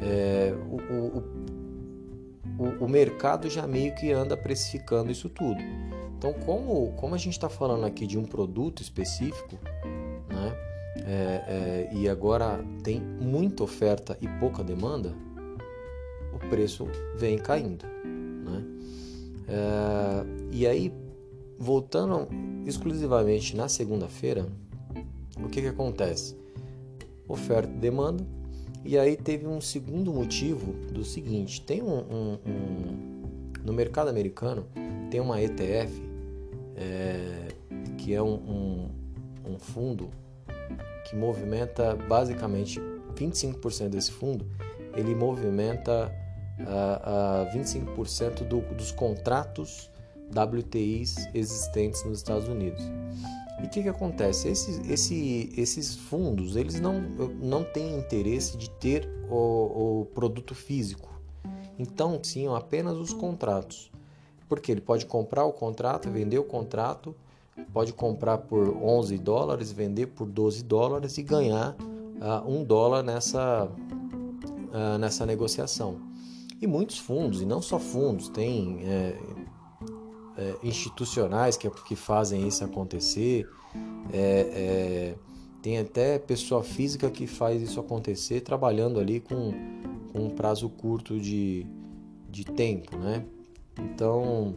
é, 0.02 0.54
o, 0.70 0.76
o, 0.94 2.64
o, 2.64 2.84
o, 2.84 2.88
mercado 2.88 3.50
já 3.50 3.66
meio 3.66 3.94
que 3.94 4.10
anda 4.10 4.36
precificando 4.36 5.12
isso 5.12 5.28
tudo. 5.28 5.60
Então, 6.16 6.32
como, 6.32 6.92
como 6.92 7.14
a 7.14 7.18
gente 7.18 7.34
está 7.34 7.50
falando 7.50 7.84
aqui 7.84 8.06
de 8.06 8.18
um 8.18 8.24
produto 8.24 8.80
específico, 8.80 9.58
né, 10.30 10.65
é, 11.04 11.88
é, 11.90 11.90
e 11.92 12.08
agora 12.08 12.64
tem 12.82 13.00
muita 13.00 13.64
oferta 13.64 14.16
e 14.20 14.28
pouca 14.40 14.62
demanda, 14.62 15.14
o 16.32 16.38
preço 16.48 16.86
vem 17.16 17.38
caindo. 17.38 17.84
Né? 17.84 18.64
É, 19.48 20.26
e 20.52 20.66
aí, 20.66 20.92
voltando 21.58 22.28
exclusivamente 22.66 23.56
na 23.56 23.68
segunda-feira, 23.68 24.46
o 25.38 25.48
que, 25.48 25.60
que 25.60 25.68
acontece? 25.68 26.36
Oferta 27.28 27.72
e 27.72 27.76
demanda. 27.76 28.26
E 28.84 28.96
aí 28.96 29.16
teve 29.16 29.46
um 29.46 29.60
segundo 29.60 30.12
motivo 30.12 30.72
do 30.92 31.04
seguinte: 31.04 31.60
tem 31.60 31.82
um, 31.82 31.98
um, 31.98 32.38
um 32.46 33.16
no 33.64 33.72
mercado 33.72 34.08
americano 34.08 34.64
tem 35.10 35.20
uma 35.20 35.42
ETF 35.42 36.02
é, 36.76 37.48
que 37.98 38.14
é 38.14 38.22
um, 38.22 38.88
um 39.44 39.58
fundo 39.58 40.08
que 41.08 41.16
movimenta 41.16 41.94
basicamente 41.94 42.80
25% 43.14 43.88
desse 43.88 44.12
fundo, 44.12 44.46
ele 44.94 45.14
movimenta 45.14 46.12
uh, 46.60 47.50
uh, 47.52 47.58
25% 47.58 48.44
do, 48.44 48.60
dos 48.74 48.92
contratos 48.92 49.90
WTIs 50.30 51.28
existentes 51.34 52.04
nos 52.04 52.18
Estados 52.18 52.48
Unidos. 52.48 52.82
E 53.62 53.66
o 53.66 53.70
que, 53.70 53.82
que 53.82 53.88
acontece? 53.88 54.48
Esses, 54.48 54.78
esse, 54.88 55.52
esses 55.56 55.94
fundos 55.94 56.56
eles 56.56 56.80
não, 56.80 57.00
não 57.40 57.64
têm 57.64 57.96
interesse 57.96 58.56
de 58.56 58.68
ter 58.70 59.08
o, 59.30 60.00
o 60.00 60.06
produto 60.06 60.54
físico. 60.54 61.20
Então 61.78 62.18
tinham 62.18 62.54
apenas 62.54 62.96
os 62.96 63.12
contratos. 63.12 63.90
Porque 64.48 64.70
ele 64.70 64.80
pode 64.80 65.06
comprar 65.06 65.44
o 65.44 65.52
contrato, 65.52 66.10
vender 66.10 66.38
o 66.38 66.44
contrato, 66.44 67.14
pode 67.72 67.92
comprar 67.92 68.38
por 68.38 68.68
11 68.68 69.18
dólares, 69.18 69.72
vender 69.72 70.06
por 70.08 70.26
12 70.26 70.62
dólares 70.64 71.18
e 71.18 71.22
ganhar 71.22 71.76
uh, 71.76 72.48
um 72.50 72.64
dólar 72.64 73.02
nessa, 73.02 73.64
uh, 73.66 74.98
nessa 74.98 75.24
negociação. 75.26 76.00
E 76.60 76.66
muitos 76.66 76.98
fundos, 76.98 77.42
e 77.42 77.46
não 77.46 77.60
só 77.60 77.78
fundos, 77.78 78.28
tem 78.30 78.80
é, 78.82 79.18
é, 80.38 80.56
institucionais 80.62 81.56
que, 81.56 81.68
que 81.68 81.94
fazem 81.94 82.48
isso 82.48 82.64
acontecer, 82.64 83.46
é, 84.10 85.14
tem 85.60 85.78
até 85.78 86.18
pessoa 86.18 86.62
física 86.62 87.10
que 87.10 87.26
faz 87.26 87.60
isso 87.60 87.78
acontecer 87.78 88.40
trabalhando 88.40 88.98
ali 88.98 89.20
com, 89.20 89.52
com 90.12 90.26
um 90.26 90.30
prazo 90.30 90.70
curto 90.70 91.18
de, 91.18 91.66
de 92.30 92.44
tempo, 92.44 92.96
né? 92.96 93.22
Então, 93.78 94.54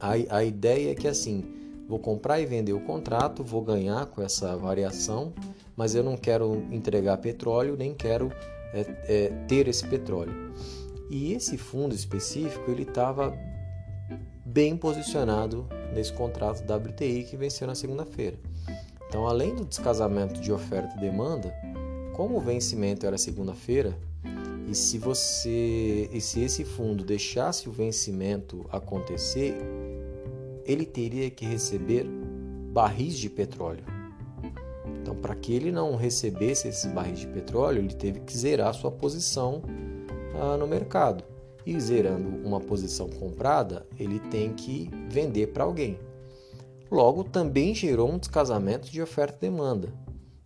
a, 0.00 0.12
a 0.36 0.44
ideia 0.44 0.92
é 0.92 0.94
que 0.94 1.06
assim, 1.06 1.44
vou 1.88 1.98
comprar 1.98 2.40
e 2.40 2.46
vender 2.46 2.72
o 2.72 2.80
contrato, 2.80 3.44
vou 3.44 3.62
ganhar 3.62 4.06
com 4.06 4.22
essa 4.22 4.56
variação, 4.56 5.32
mas 5.76 5.94
eu 5.94 6.02
não 6.02 6.16
quero 6.16 6.64
entregar 6.70 7.16
petróleo, 7.18 7.76
nem 7.76 7.94
quero 7.94 8.32
é, 8.72 8.80
é, 9.06 9.28
ter 9.46 9.68
esse 9.68 9.86
petróleo. 9.86 10.52
E 11.10 11.32
esse 11.32 11.58
fundo 11.58 11.94
específico, 11.94 12.70
ele 12.70 12.82
estava 12.82 13.36
bem 14.44 14.76
posicionado 14.76 15.66
nesse 15.94 16.12
contrato 16.12 16.62
WTI 16.62 17.24
que 17.24 17.36
venceu 17.36 17.66
na 17.66 17.74
segunda-feira. 17.74 18.38
Então, 19.08 19.26
além 19.26 19.54
do 19.54 19.64
descasamento 19.64 20.40
de 20.40 20.50
oferta 20.50 20.96
e 20.96 21.00
demanda, 21.00 21.54
como 22.14 22.36
o 22.36 22.40
vencimento 22.40 23.06
era 23.06 23.18
segunda-feira, 23.18 23.96
e 24.68 24.74
se 24.74 24.96
você 24.96 26.08
e 26.12 26.20
se 26.20 26.40
esse 26.40 26.64
fundo 26.64 27.04
deixasse 27.04 27.68
o 27.68 27.72
vencimento 27.72 28.64
acontecer, 28.70 29.54
ele 30.64 30.84
teria 30.84 31.30
que 31.30 31.44
receber 31.44 32.06
barris 32.72 33.18
de 33.18 33.28
petróleo. 33.28 33.84
Então, 35.00 35.14
para 35.14 35.34
que 35.34 35.52
ele 35.52 35.72
não 35.72 35.96
recebesse 35.96 36.68
esses 36.68 36.90
barris 36.92 37.20
de 37.20 37.26
petróleo, 37.26 37.80
ele 37.80 37.94
teve 37.94 38.20
que 38.20 38.36
zerar 38.36 38.72
sua 38.74 38.90
posição 38.90 39.62
ah, 40.40 40.56
no 40.56 40.66
mercado 40.66 41.24
e 41.66 41.78
zerando 41.78 42.28
uma 42.46 42.60
posição 42.60 43.08
comprada, 43.08 43.86
ele 43.98 44.18
tem 44.18 44.52
que 44.52 44.90
vender 45.08 45.48
para 45.48 45.64
alguém. 45.64 45.98
Logo, 46.90 47.24
também 47.24 47.74
gerou 47.74 48.10
um 48.10 48.18
descasamento 48.18 48.90
de 48.90 49.00
oferta 49.00 49.38
e 49.38 49.50
demanda. 49.50 49.92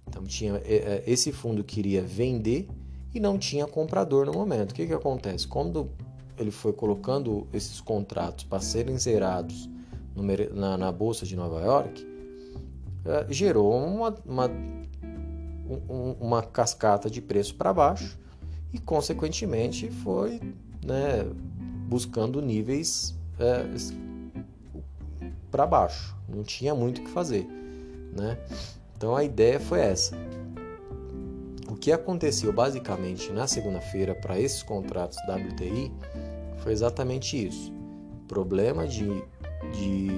Então, 0.09 0.25
tinha 0.25 0.61
é, 0.65 0.75
é, 0.75 1.05
esse 1.07 1.33
fundo 1.33 1.65
queria 1.65 2.03
vender 2.03 2.69
e 3.15 3.21
não 3.21 3.39
tinha 3.39 3.67
comprador 3.67 4.27
no 4.27 4.33
momento. 4.33 4.73
O 4.73 4.75
que, 4.75 4.87
que 4.87 4.93
acontece? 4.93 5.47
Quando 5.47 5.91
ele 6.39 6.51
foi 6.51 6.73
colocando 6.73 7.47
esses 7.53 7.81
contratos 7.81 8.45
para 8.45 8.61
serem 8.61 8.99
zerados 8.99 9.69
na, 10.53 10.77
na, 10.77 10.93
Bolsa 10.93 11.27
de 11.27 11.37
Nova 11.37 11.61
York, 11.61 12.07
é, 13.05 13.27
gerou 13.33 13.77
uma, 13.77 14.15
uma, 14.25 14.51
um, 15.89 16.17
uma 16.21 16.43
cascata 16.43 17.11
de 17.11 17.21
preço 17.21 17.55
para 17.55 17.73
baixo 17.73 18.19
e, 18.73 18.79
consequentemente, 18.79 19.91
foi 19.91 20.41
né, 20.85 21.27
buscando 21.89 22.41
níveis 22.41 23.17
é, 23.39 23.65
para 25.51 25.67
baixo. 25.67 26.17
Não 26.29 26.43
tinha 26.43 26.75
muito 26.75 27.01
o 27.01 27.05
que 27.05 27.11
fazer. 27.11 27.47
Né? 28.17 28.39
Então 28.97 29.15
a 29.15 29.23
ideia 29.23 29.61
foi 29.61 29.81
essa. 29.81 30.17
O 31.69 31.75
que 31.75 31.93
aconteceu 31.93 32.53
basicamente 32.53 33.31
na 33.33 33.47
segunda-feira 33.47 34.15
para 34.15 34.41
esses 34.41 34.63
contratos 34.63 35.19
WTI 35.29 35.93
foi 36.59 36.73
exatamente 36.73 37.47
isso: 37.47 37.73
problema 38.27 38.87
de, 38.87 39.23
de 39.79 40.09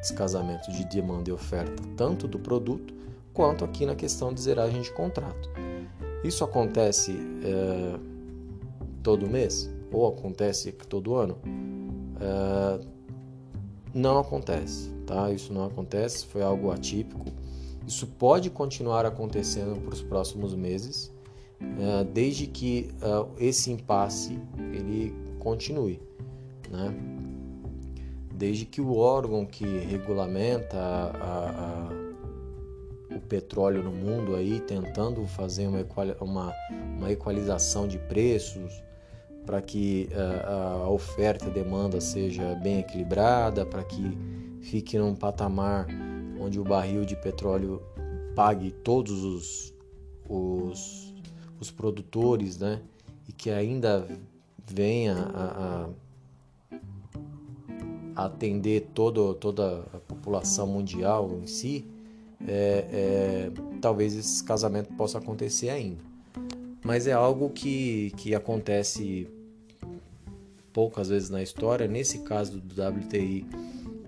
descasamento 0.00 0.70
de 0.72 0.84
demanda 0.84 1.30
e 1.30 1.32
oferta, 1.32 1.82
tanto 1.96 2.26
do 2.26 2.38
produto 2.38 2.94
quanto 3.32 3.64
aqui 3.64 3.86
na 3.86 3.94
questão 3.94 4.32
de 4.32 4.40
zeragem 4.40 4.82
de 4.82 4.92
contrato. 4.92 5.50
Isso 6.24 6.44
acontece 6.44 7.16
é, 7.44 7.98
todo 9.02 9.28
mês? 9.28 9.70
ou 9.92 10.08
acontece 10.08 10.72
todo 10.72 11.14
ano, 11.14 11.36
é, 12.20 12.80
não 13.94 14.18
acontece, 14.18 14.90
tá? 15.06 15.30
Isso 15.30 15.52
não 15.52 15.66
acontece, 15.66 16.24
foi 16.26 16.42
algo 16.42 16.70
atípico. 16.70 17.26
Isso 17.86 18.06
pode 18.06 18.48
continuar 18.48 19.04
acontecendo 19.04 19.80
para 19.80 19.92
os 19.92 20.02
próximos 20.02 20.54
meses, 20.54 21.12
é, 21.60 22.04
desde 22.04 22.46
que 22.46 22.90
é, 23.00 23.46
esse 23.46 23.70
impasse 23.70 24.40
ele 24.72 25.14
continue, 25.38 26.00
né? 26.70 26.94
Desde 28.42 28.64
que 28.64 28.80
o 28.80 28.96
órgão 28.96 29.46
que 29.46 29.64
regulamenta 29.64 30.76
a, 30.76 31.10
a, 31.12 31.86
a, 31.86 33.16
o 33.16 33.20
petróleo 33.20 33.84
no 33.84 33.92
mundo 33.92 34.34
aí 34.34 34.58
tentando 34.58 35.24
fazer 35.28 35.68
uma, 35.68 35.86
uma, 36.20 36.52
uma 36.98 37.12
equalização 37.12 37.86
de 37.86 38.00
preços, 38.00 38.82
para 39.46 39.62
que 39.62 40.08
a 40.44 40.88
oferta 40.88 41.44
e 41.44 41.50
a 41.50 41.52
demanda 41.52 42.00
seja 42.00 42.56
bem 42.56 42.80
equilibrada, 42.80 43.64
para 43.64 43.84
que 43.84 44.18
fique 44.60 44.98
num 44.98 45.14
patamar 45.14 45.86
onde 46.40 46.58
o 46.58 46.64
barril 46.64 47.04
de 47.04 47.14
petróleo 47.14 47.80
pague 48.34 48.72
todos 48.72 49.22
os, 49.22 49.74
os, 50.28 51.14
os 51.60 51.70
produtores, 51.70 52.58
né? 52.58 52.82
E 53.28 53.32
que 53.32 53.50
ainda 53.50 54.04
venha 54.66 55.14
a 55.32 55.88
atender 58.14 58.88
todo, 58.94 59.34
toda 59.34 59.80
a 59.92 59.98
população 59.98 60.66
mundial 60.66 61.38
em 61.42 61.46
si, 61.46 61.84
é, 62.46 62.86
é, 62.92 63.50
talvez 63.80 64.14
esse 64.14 64.42
casamento 64.42 64.92
possa 64.94 65.18
acontecer 65.18 65.68
ainda 65.68 66.12
mas 66.84 67.06
é 67.06 67.12
algo 67.12 67.48
que, 67.50 68.12
que 68.16 68.34
acontece 68.34 69.28
poucas 70.72 71.08
vezes 71.08 71.30
na 71.30 71.42
história. 71.42 71.86
Nesse 71.86 72.20
caso 72.20 72.60
do 72.60 72.74
WTI, 72.74 73.46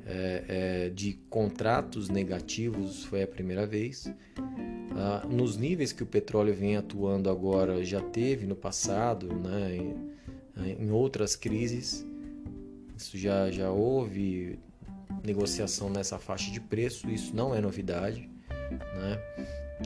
é, 0.06 0.44
é, 0.49 0.88
de 0.90 1.14
contratos 1.30 2.08
negativos, 2.08 3.04
foi 3.04 3.23
a 3.23 3.28
primeira 3.28 3.66
vez. 3.66 4.12
Ah, 4.96 5.26
nos 5.28 5.56
níveis 5.56 5.92
que 5.92 6.02
o 6.02 6.06
petróleo 6.06 6.54
vem 6.54 6.76
atuando 6.76 7.30
agora, 7.30 7.84
já 7.84 8.00
teve 8.00 8.46
no 8.46 8.56
passado, 8.56 9.28
né, 9.34 9.76
em, 9.76 10.84
em 10.84 10.90
outras 10.90 11.37
crises. 11.37 12.04
Isso 12.97 13.19
já, 13.19 13.51
já 13.51 13.71
houve 13.71 14.59
negociação 15.23 15.91
nessa 15.91 16.19
faixa 16.19 16.51
de 16.51 16.61
preço, 16.61 17.11
isso 17.11 17.35
não 17.35 17.55
é 17.55 17.61
novidade. 17.61 18.29
Né? 18.71 19.21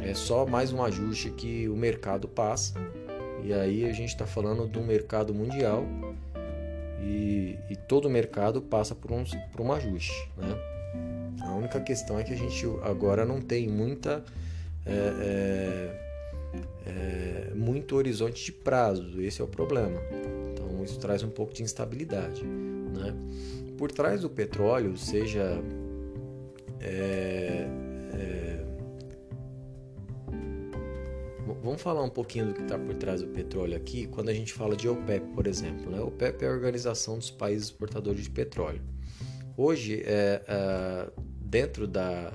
É 0.03 0.15
só 0.15 0.47
mais 0.47 0.73
um 0.73 0.83
ajuste 0.83 1.31
que 1.31 1.69
o 1.69 1.77
mercado 1.77 2.29
passa. 2.29 2.75
E 3.43 3.53
aí 3.53 3.85
a 3.85 3.93
gente 3.93 4.11
está 4.11 4.27
falando 4.27 4.79
um 4.79 4.85
mercado 4.85 5.33
mundial 5.33 5.87
e, 7.01 7.57
e 7.71 7.77
todo 7.77 8.11
mercado 8.11 8.61
passa 8.61 8.95
por 8.95 9.13
um, 9.13 9.25
por 9.53 9.61
um 9.61 9.73
ajuste. 9.73 10.31
Né? 10.37 10.57
A 11.41 11.53
única 11.53 11.81
questão 11.81 12.19
é 12.19 12.25
que 12.25 12.33
a 12.33 12.37
gente 12.37 12.67
agora 12.83 13.25
não 13.25 13.41
tem 13.41 13.69
muita. 13.69 14.25
É, 14.85 14.93
é, 15.21 16.09
é, 16.87 17.55
muito 17.55 17.97
horizonte 17.97 18.43
de 18.43 18.53
prazo, 18.53 19.21
esse 19.21 19.41
é 19.41 19.45
o 19.45 19.49
problema. 19.49 20.01
Então 20.53 20.83
isso 20.83 20.99
traz 20.99 21.23
um 21.23 21.29
pouco 21.29 21.53
de 21.53 21.63
instabilidade. 21.63 22.43
Né? 22.99 23.15
Por 23.77 23.91
trás 23.91 24.23
do 24.23 24.31
petróleo, 24.31 24.97
seja 24.97 25.63
é, 26.81 27.69
Vamos 31.69 31.83
falar 31.83 32.03
um 32.03 32.09
pouquinho 32.09 32.47
do 32.47 32.55
que 32.55 32.63
está 32.63 32.79
por 32.79 32.95
trás 32.95 33.21
do 33.21 33.29
petróleo 33.29 33.77
aqui, 33.77 34.07
quando 34.07 34.29
a 34.29 34.35
gente 34.35 34.53
fala 34.53 34.77
de 34.77 34.89
OPEP, 34.89 35.27
por 35.35 35.47
exemplo. 35.47 35.91
Né? 35.91 36.01
OPEP 36.01 36.45
é 36.45 36.49
a 36.49 36.51
Organização 36.51 37.19
dos 37.19 37.31
Países 37.31 37.65
Exportadores 37.65 38.23
de 38.23 38.31
Petróleo. 38.31 38.81
Hoje, 39.57 40.03
é, 40.07 40.43
é, 40.47 41.11
dentro 41.41 41.87
da, 41.87 42.33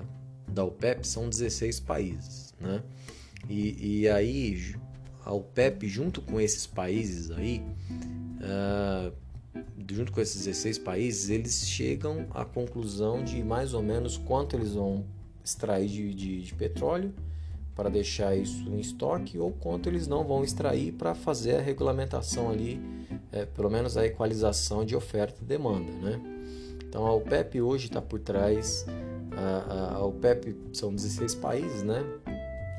da 0.48 0.64
OPEP, 0.64 1.08
são 1.08 1.30
16 1.30 1.80
países. 1.80 2.54
Né? 2.60 2.84
E, 3.50 4.02
e 4.02 4.10
aí, 4.10 4.76
a 5.26 5.34
OPEP, 5.34 5.88
junto 5.88 6.22
com 6.22 6.40
esses 6.40 6.68
países 6.68 7.32
aí, 7.32 7.64
é, 8.42 9.12
junto 9.90 10.12
com 10.12 10.22
esses 10.22 10.46
16 10.46 10.80
países, 10.80 11.30
eles 11.30 11.68
chegam 11.68 12.28
à 12.32 12.44
conclusão 12.44 13.24
de 13.24 13.44
mais 13.44 13.74
ou 13.74 13.82
menos 13.82 14.18
quanto 14.18 14.56
eles 14.56 14.74
vão 14.74 15.06
extrair 15.44 15.88
de, 15.88 16.14
de, 16.14 16.42
de 16.42 16.54
petróleo 16.54 17.14
para 17.76 17.90
deixar 17.90 18.36
isso 18.36 18.70
em 18.70 18.80
estoque 18.80 19.38
ou 19.38 19.52
quanto 19.52 19.90
eles 19.90 20.08
não 20.08 20.24
vão 20.24 20.44
extrair 20.44 20.94
para 20.94 21.16
fazer 21.16 21.56
a 21.56 21.62
regulamentação 21.62 22.50
ali, 22.50 22.80
é, 23.32 23.46
pelo 23.46 23.70
menos 23.70 23.98
a 23.98 24.06
equalização 24.06 24.86
de 24.86 24.96
oferta 24.96 25.42
e 25.42 25.46
demanda, 25.46 25.92
né? 25.92 26.22
Então 26.88 27.08
a 27.08 27.14
OPEP 27.14 27.60
hoje 27.60 27.88
está 27.88 28.00
por 28.00 28.20
trás, 28.20 28.86
a, 29.32 29.74
a, 29.74 29.96
a, 29.96 30.06
OPEP 30.06 30.56
são 30.72 30.94
16 30.94 31.34
países, 31.36 31.82
né? 31.82 32.04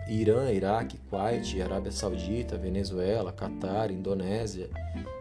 Irã, 0.09 0.51
Iraque, 0.53 0.99
Kuwait, 1.11 1.61
Arábia 1.61 1.93
Saudita, 1.93 2.57
Venezuela, 2.57 3.33
Catar, 3.33 3.91
Indonésia, 3.91 4.69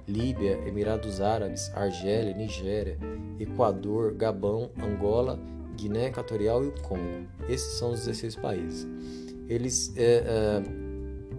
Líbia, 0.08 0.60
Emirados 0.68 1.22
Árabes, 1.22 1.72
Argélia, 1.74 2.34
Nigéria, 2.34 2.98
Equador, 3.40 4.14
Gabão, 4.14 4.70
Angola, 4.78 5.40
Guiné 5.76 6.08
Equatorial 6.08 6.64
e 6.64 6.68
o 6.68 6.82
Congo. 6.82 7.28
Esses 7.48 7.78
são 7.78 7.92
os 7.92 8.06
16 8.06 8.36
países 8.36 8.88
eles 9.48 9.94
é, 9.96 10.24
é, 10.26 10.64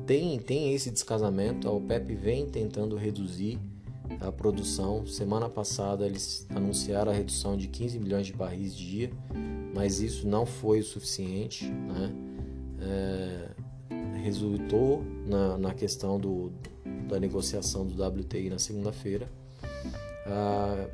têm, 0.06 0.38
têm 0.38 0.74
esse 0.74 0.90
descasamento. 0.90 1.68
A 1.68 1.72
OPEP 1.72 2.14
vem 2.14 2.46
tentando 2.46 2.96
reduzir 2.96 3.58
a 4.20 4.30
produção. 4.30 5.06
Semana 5.06 5.48
passada 5.48 6.06
eles 6.06 6.46
anunciaram 6.54 7.10
a 7.10 7.14
redução 7.14 7.56
de 7.56 7.68
15 7.68 7.98
milhões 7.98 8.26
de 8.26 8.32
barris 8.32 8.76
dia, 8.76 9.10
mas 9.74 10.00
isso 10.00 10.26
não 10.26 10.44
foi 10.44 10.80
o 10.80 10.84
suficiente. 10.84 11.66
Né? 11.66 12.12
É, 12.87 13.49
resultou 14.23 15.05
na, 15.26 15.59
na 15.59 15.75
questão 15.75 16.19
do, 16.19 16.53
da 17.09 17.21
negociação 17.21 17.87
do 17.87 18.03
WTI 18.03 18.50
na 18.50 18.59
segunda-feira. 18.59 19.29
Ah, 20.26 20.88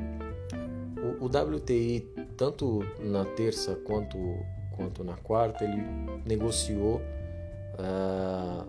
o, 1.20 1.24
o 1.24 1.26
WTI, 1.26 2.00
tanto 2.36 2.84
na 3.00 3.24
terça 3.24 3.74
quanto 3.76 4.18
quanto 4.76 5.04
na 5.04 5.14
quarta, 5.14 5.64
ele 5.64 5.82
negociou 6.24 7.02
uh, 7.76 8.66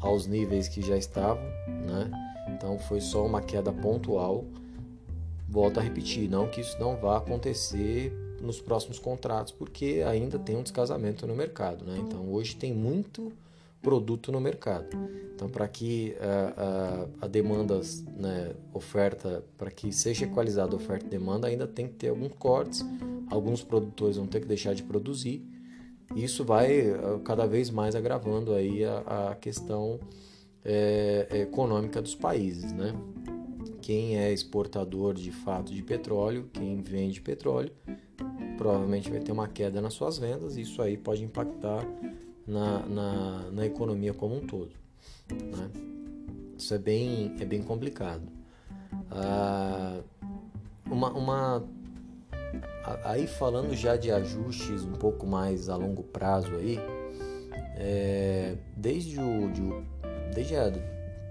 aos 0.00 0.26
níveis 0.26 0.68
que 0.68 0.82
já 0.82 0.96
estavam, 0.96 1.42
né? 1.66 2.10
Então 2.50 2.78
foi 2.78 3.00
só 3.00 3.24
uma 3.24 3.40
queda 3.40 3.72
pontual. 3.72 4.44
Volto 5.48 5.80
a 5.80 5.82
repetir, 5.82 6.28
não 6.28 6.48
que 6.48 6.60
isso 6.60 6.78
não 6.78 6.96
vá 6.96 7.16
acontecer 7.16 8.12
nos 8.40 8.60
próximos 8.60 8.98
contratos, 8.98 9.52
porque 9.52 10.02
ainda 10.06 10.38
tem 10.38 10.56
um 10.56 10.62
descasamento 10.62 11.26
no 11.26 11.34
mercado, 11.34 11.84
né? 11.84 11.98
Então 11.98 12.32
hoje 12.32 12.56
tem 12.56 12.72
muito 12.72 13.32
produto 13.82 14.32
no 14.32 14.40
mercado. 14.40 14.88
Então, 15.34 15.48
para 15.48 15.68
que 15.68 16.16
a, 16.20 17.06
a, 17.22 17.26
a 17.26 17.28
demanda, 17.28 17.80
né, 18.16 18.52
oferta, 18.74 19.44
para 19.56 19.70
que 19.70 19.92
seja 19.92 20.24
equalizada 20.24 20.72
a 20.72 20.76
oferta 20.76 21.06
e 21.06 21.08
demanda, 21.08 21.46
ainda 21.46 21.66
tem 21.66 21.86
que 21.86 21.94
ter 21.94 22.08
alguns 22.08 22.32
cortes. 22.38 22.84
Alguns 23.30 23.62
produtores 23.62 24.16
vão 24.16 24.26
ter 24.26 24.40
que 24.40 24.46
deixar 24.46 24.74
de 24.74 24.82
produzir. 24.82 25.46
Isso 26.16 26.44
vai 26.44 26.90
uh, 26.90 27.20
cada 27.20 27.46
vez 27.46 27.70
mais 27.70 27.94
agravando 27.94 28.52
aí 28.52 28.84
a, 28.84 29.30
a 29.30 29.34
questão 29.36 30.00
econômica 31.30 32.02
dos 32.02 32.14
países, 32.14 32.72
né? 32.72 32.94
Quem 33.80 34.18
é 34.18 34.30
exportador 34.30 35.14
de 35.14 35.32
fato 35.32 35.72
de 35.72 35.82
petróleo, 35.82 36.50
quem 36.52 36.82
vende 36.82 37.22
petróleo, 37.22 37.72
provavelmente 38.58 39.08
vai 39.08 39.20
ter 39.20 39.32
uma 39.32 39.48
queda 39.48 39.80
nas 39.80 39.94
suas 39.94 40.18
vendas. 40.18 40.56
E 40.56 40.62
isso 40.62 40.82
aí 40.82 40.98
pode 40.98 41.24
impactar 41.24 41.86
na, 42.46 42.80
na, 42.80 43.50
na 43.52 43.64
economia 43.64 44.12
como 44.12 44.36
um 44.36 44.40
todo. 44.40 44.72
Né? 45.30 45.70
Isso 46.58 46.74
é 46.74 46.78
bem, 46.78 47.36
é 47.40 47.44
bem 47.44 47.62
complicado. 47.62 48.22
Ah, 49.10 50.00
uma, 50.86 51.10
uma, 51.12 51.64
aí 53.04 53.26
falando 53.26 53.74
já 53.74 53.96
de 53.96 54.10
ajustes 54.10 54.84
um 54.84 54.92
pouco 54.92 55.26
mais 55.26 55.68
a 55.68 55.76
longo 55.76 56.02
prazo 56.02 56.54
aí, 56.56 56.78
é, 57.76 58.56
desde 58.76 59.20
o 59.20 59.50
de, 59.52 59.62
desde 60.34 60.56
a 60.56 60.72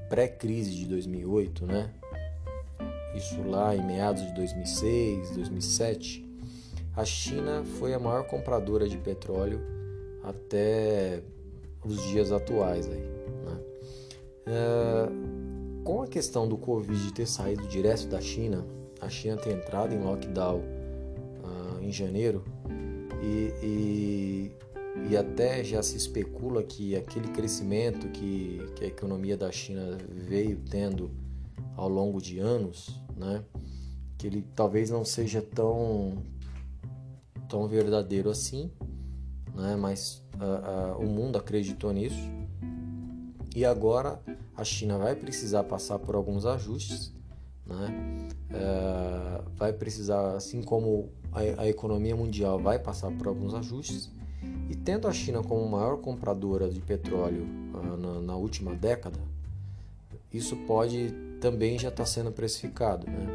pré-crise 0.08 0.74
de 0.74 0.86
2008, 0.86 1.66
né? 1.66 1.90
Isso 3.16 3.42
lá 3.42 3.76
em 3.76 3.84
meados 3.84 4.24
de 4.24 4.34
2006, 4.36 5.32
2007, 5.32 6.27
a 6.98 7.06
China 7.06 7.64
foi 7.80 7.94
a 7.94 8.00
maior 8.00 8.24
compradora 8.26 8.90
de 8.90 8.98
petróleo 8.98 9.62
até 10.24 11.22
os 11.86 12.02
dias 12.08 12.32
atuais 12.32 12.88
aí. 12.88 13.00
Né? 13.46 13.60
É, 14.48 15.84
com 15.84 16.02
a 16.02 16.08
questão 16.08 16.48
do 16.48 16.58
Covid 16.58 17.14
ter 17.14 17.28
saído 17.28 17.68
direto 17.68 18.08
da 18.08 18.20
China, 18.20 18.66
a 19.00 19.08
China 19.10 19.38
ter 19.38 19.54
entrado 19.54 19.94
em 19.94 20.00
lockdown 20.00 20.58
uh, 20.58 21.84
em 21.84 21.92
janeiro 21.92 22.44
e, 23.22 23.54
e, 23.64 24.52
e, 25.12 25.16
até 25.16 25.64
já 25.64 25.84
se 25.84 25.96
especula 25.96 26.64
que 26.64 26.96
aquele 26.96 27.28
crescimento 27.28 28.08
que, 28.10 28.60
que 28.76 28.86
a 28.86 28.88
economia 28.88 29.38
da 29.38 29.52
China 29.52 30.00
veio 30.10 30.60
tendo 30.70 31.12
ao 31.76 31.88
longo 31.88 32.20
de 32.20 32.40
anos, 32.40 33.00
né, 33.16 33.44
que 34.18 34.26
ele 34.26 34.44
talvez 34.56 34.90
não 34.90 35.06
seja 35.06 35.42
tão, 35.42 36.24
tão 37.48 37.68
verdadeiro 37.68 38.30
assim, 38.30 38.72
né? 39.54 39.76
mas 39.76 40.24
uh, 40.36 41.00
uh, 41.00 41.04
o 41.04 41.08
mundo 41.08 41.38
acreditou 41.38 41.92
nisso. 41.92 42.30
E 43.56 43.66
agora 43.66 44.22
a 44.56 44.64
China 44.64 44.98
vai 44.98 45.16
precisar 45.16 45.64
passar 45.64 46.00
por 46.00 46.16
alguns 46.16 46.46
ajustes, 46.46 47.14
né? 47.66 48.30
Uh, 48.50 49.50
vai 49.56 49.74
precisar, 49.74 50.36
assim 50.36 50.62
como 50.62 51.10
a, 51.32 51.62
a, 51.62 51.68
economia 51.68 52.16
mundial 52.16 52.60
vai 52.60 52.80
passar 52.80 53.12
por 53.12 53.28
alguns 53.28 53.54
ajustes, 53.54 54.10
e 54.70 54.76
tendo 54.76 55.08
a 55.08 55.12
China 55.12 55.44
como 55.44 55.68
maior 55.68 55.98
compradora 55.98 56.70
de 56.70 56.80
petróleo 56.80 57.46
na, 57.98 58.22
na, 58.22 58.36
última 58.36 58.74
década, 58.74 59.20
isso 60.32 60.56
pode 60.68 61.12
também 61.42 61.78
já 61.78 61.90
estar 61.90 62.04
tá 62.04 62.06
sendo 62.06 62.32
precificado. 62.32 63.06
Né? 63.08 63.28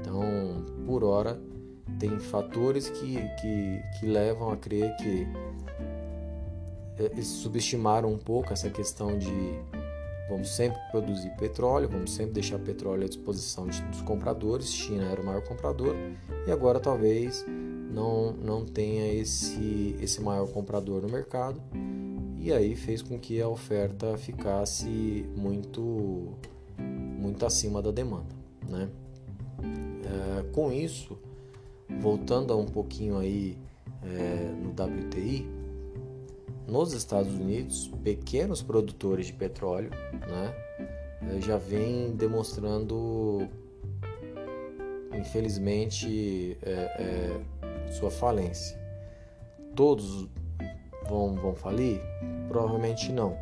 Então, 0.00 0.64
por 0.86 1.04
hora, 1.04 1.38
tem 1.98 2.18
fatores 2.18 2.88
que, 2.88 3.16
que, 3.40 3.82
que 3.98 4.06
levam 4.06 4.50
a 4.50 4.56
crer 4.56 4.94
que 4.96 5.26
é, 6.98 7.22
subestimaram 7.22 8.12
um 8.12 8.18
pouco 8.18 8.52
essa 8.52 8.70
questão 8.70 9.18
de 9.18 9.30
vamos 10.28 10.48
sempre 10.50 10.78
produzir 10.90 11.30
petróleo, 11.36 11.88
vamos 11.88 12.12
sempre 12.12 12.32
deixar 12.32 12.58
petróleo 12.58 13.04
à 13.04 13.08
disposição 13.08 13.66
dos 13.66 14.00
compradores. 14.02 14.72
China 14.72 15.04
era 15.04 15.20
o 15.20 15.24
maior 15.24 15.42
comprador 15.42 15.94
e 16.46 16.50
agora 16.50 16.80
talvez 16.80 17.44
não, 17.46 18.32
não 18.32 18.64
tenha 18.64 19.12
esse, 19.12 19.96
esse 20.00 20.20
maior 20.20 20.48
comprador 20.48 21.02
no 21.02 21.08
mercado 21.08 21.60
e 22.38 22.52
aí 22.52 22.76
fez 22.76 23.00
com 23.00 23.18
que 23.18 23.40
a 23.40 23.48
oferta 23.48 24.18
ficasse 24.18 25.24
muito, 25.36 26.34
muito 26.78 27.46
acima 27.46 27.80
da 27.80 27.90
demanda. 27.90 28.34
Né? 28.68 28.88
É, 30.04 30.42
com 30.52 30.70
isso, 30.70 31.13
voltando 32.00 32.52
a 32.52 32.56
um 32.56 32.66
pouquinho 32.66 33.18
aí 33.18 33.56
é, 34.02 34.52
no 34.62 34.70
WTI, 34.70 35.46
nos 36.66 36.92
Estados 36.92 37.32
Unidos, 37.34 37.90
pequenos 38.02 38.62
produtores 38.62 39.26
de 39.26 39.32
petróleo 39.32 39.90
né, 40.26 40.54
eh, 41.22 41.40
já 41.40 41.58
vêm 41.58 42.12
demonstrando, 42.16 43.46
infelizmente, 45.12 46.56
é, 46.62 46.70
é, 46.72 47.92
sua 47.92 48.10
falência. 48.10 48.78
Todos 49.74 50.28
vão, 51.06 51.34
vão 51.34 51.54
falir? 51.54 52.00
Provavelmente 52.48 53.12
não. 53.12 53.36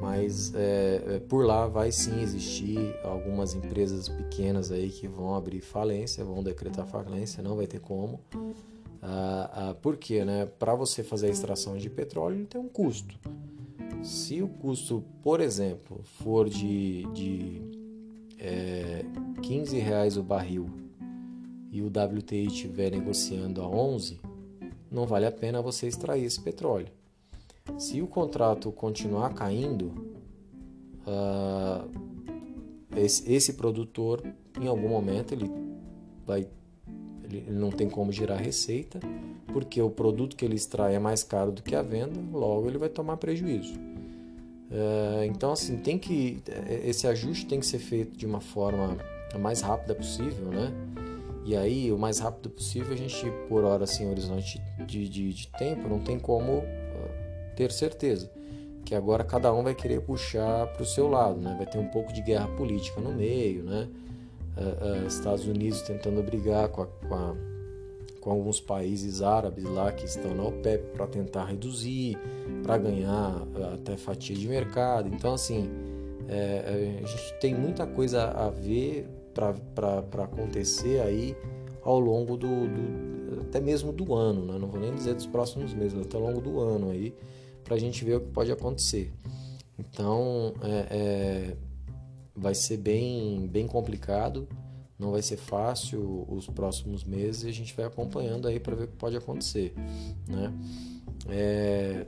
Mas 0.00 0.52
é, 0.54 1.20
por 1.28 1.44
lá 1.44 1.66
vai 1.66 1.90
sim 1.90 2.20
existir 2.20 2.94
algumas 3.02 3.54
empresas 3.54 4.08
pequenas 4.08 4.70
aí 4.70 4.90
que 4.90 5.08
vão 5.08 5.34
abrir 5.34 5.60
falência, 5.60 6.24
vão 6.24 6.42
decretar 6.42 6.86
falência, 6.86 7.42
não 7.42 7.56
vai 7.56 7.66
ter 7.66 7.80
como. 7.80 8.20
Ah, 9.00 9.50
ah, 9.70 9.74
por 9.74 9.96
quê? 9.96 10.24
Né? 10.24 10.46
Para 10.58 10.74
você 10.74 11.02
fazer 11.02 11.28
a 11.28 11.30
extração 11.30 11.78
de 11.78 11.88
petróleo, 11.88 12.44
tem 12.46 12.60
um 12.60 12.68
custo. 12.68 13.18
Se 14.02 14.42
o 14.42 14.48
custo, 14.48 15.02
por 15.22 15.40
exemplo, 15.40 16.00
for 16.04 16.48
de, 16.48 17.04
de 17.14 17.62
é, 18.38 19.04
15 19.42 19.78
reais 19.78 20.16
o 20.16 20.22
barril 20.22 20.68
e 21.70 21.80
o 21.82 21.86
WTI 21.86 22.46
estiver 22.46 22.90
negociando 22.90 23.62
a 23.62 23.68
11, 23.68 24.20
não 24.90 25.06
vale 25.06 25.26
a 25.26 25.32
pena 25.32 25.62
você 25.62 25.86
extrair 25.86 26.24
esse 26.24 26.40
petróleo. 26.40 26.88
Se 27.78 28.00
o 28.00 28.06
contrato 28.06 28.72
continuar 28.72 29.34
caindo, 29.34 29.92
uh, 31.06 31.88
esse, 32.96 33.30
esse, 33.32 33.54
produtor, 33.54 34.22
em 34.60 34.66
algum 34.66 34.88
momento, 34.88 35.32
ele 35.32 35.50
vai 36.26 36.48
ele 37.24 37.44
não 37.50 37.70
tem 37.70 37.88
como 37.88 38.12
gerar 38.12 38.36
receita, 38.36 39.00
porque 39.52 39.82
o 39.82 39.90
produto 39.90 40.36
que 40.36 40.44
ele 40.44 40.54
extrai 40.54 40.94
é 40.94 40.98
mais 40.98 41.24
caro 41.24 41.50
do 41.50 41.62
que 41.62 41.74
a 41.74 41.82
venda, 41.82 42.20
logo 42.32 42.68
ele 42.68 42.78
vai 42.78 42.88
tomar 42.88 43.16
prejuízo. 43.16 43.74
É, 44.70 45.26
então, 45.26 45.52
assim, 45.52 45.76
tem 45.78 45.98
que 45.98 46.42
esse 46.84 47.06
ajuste 47.06 47.46
tem 47.46 47.60
que 47.60 47.66
ser 47.66 47.78
feito 47.78 48.16
de 48.16 48.26
uma 48.26 48.40
forma 48.40 48.96
a 49.34 49.38
mais 49.38 49.60
rápida 49.60 49.94
possível, 49.94 50.46
né? 50.46 50.72
E 51.44 51.56
aí, 51.56 51.92
o 51.92 51.98
mais 51.98 52.18
rápido 52.18 52.50
possível, 52.50 52.92
a 52.92 52.96
gente, 52.96 53.24
por 53.48 53.62
hora, 53.62 53.84
assim, 53.84 54.10
horizonte 54.10 54.60
de, 54.84 55.08
de, 55.08 55.32
de 55.32 55.48
tempo, 55.52 55.88
não 55.88 56.00
tem 56.00 56.18
como 56.18 56.58
uh, 56.58 56.64
ter 57.56 57.72
certeza. 57.72 58.30
Que 58.84 58.94
agora 58.94 59.24
cada 59.24 59.52
um 59.52 59.64
vai 59.64 59.74
querer 59.74 60.00
puxar 60.00 60.68
para 60.68 60.82
o 60.82 60.86
seu 60.86 61.08
lado, 61.08 61.40
né? 61.40 61.54
Vai 61.56 61.66
ter 61.66 61.78
um 61.78 61.88
pouco 61.88 62.12
de 62.12 62.22
guerra 62.22 62.46
política 62.56 63.00
no 63.00 63.12
meio, 63.12 63.64
né? 63.64 63.88
Uh, 64.56 65.04
uh, 65.04 65.06
Estados 65.06 65.46
Unidos 65.46 65.82
tentando 65.82 66.22
brigar 66.22 66.68
com, 66.68 66.82
a, 66.82 66.86
com, 66.86 67.14
a, 67.14 67.34
com, 68.20 68.30
alguns 68.30 68.60
países 68.60 69.20
árabes 69.20 69.64
lá 69.64 69.90
que 69.92 70.06
estão 70.06 70.34
na 70.34 70.44
OPEP 70.44 70.96
para 70.96 71.06
tentar 71.06 71.46
reduzir, 71.46 72.16
para 72.62 72.78
ganhar 72.78 73.42
até 73.74 73.96
fatia 73.96 74.36
de 74.36 74.46
mercado. 74.46 75.10
Então, 75.12 75.34
assim, 75.34 75.68
é, 76.28 77.00
a 77.02 77.06
gente 77.06 77.34
tem 77.40 77.54
muita 77.54 77.86
coisa 77.86 78.30
a 78.30 78.48
ver 78.48 79.08
para 79.34 80.24
acontecer 80.24 81.00
aí 81.00 81.36
ao 81.82 82.00
longo 82.00 82.36
do, 82.36 82.66
do, 82.66 83.40
até 83.42 83.60
mesmo 83.60 83.92
do 83.92 84.14
ano, 84.14 84.44
né? 84.44 84.58
não 84.58 84.68
vou 84.68 84.80
nem 84.80 84.92
dizer 84.94 85.14
dos 85.14 85.26
próximos 85.26 85.72
meses, 85.74 85.98
até 86.00 86.16
ao 86.16 86.22
longo 86.22 86.40
do 86.40 86.58
ano 86.60 86.90
aí, 86.90 87.14
para 87.66 87.74
a 87.74 87.78
gente 87.78 88.04
ver 88.04 88.14
o 88.14 88.20
que 88.20 88.30
pode 88.30 88.52
acontecer. 88.52 89.12
Então, 89.76 90.54
é, 90.62 90.86
é, 90.90 91.56
vai 92.34 92.54
ser 92.54 92.76
bem, 92.76 93.48
bem 93.48 93.66
complicado, 93.66 94.48
não 94.96 95.10
vai 95.10 95.20
ser 95.20 95.36
fácil 95.36 96.24
os 96.28 96.46
próximos 96.46 97.02
meses 97.02 97.42
e 97.42 97.48
a 97.48 97.52
gente 97.52 97.74
vai 97.74 97.84
acompanhando 97.84 98.46
aí 98.46 98.60
para 98.60 98.76
ver 98.76 98.84
o 98.84 98.88
que 98.88 98.96
pode 98.96 99.16
acontecer, 99.16 99.74
né? 100.28 100.54
É, 101.28 102.06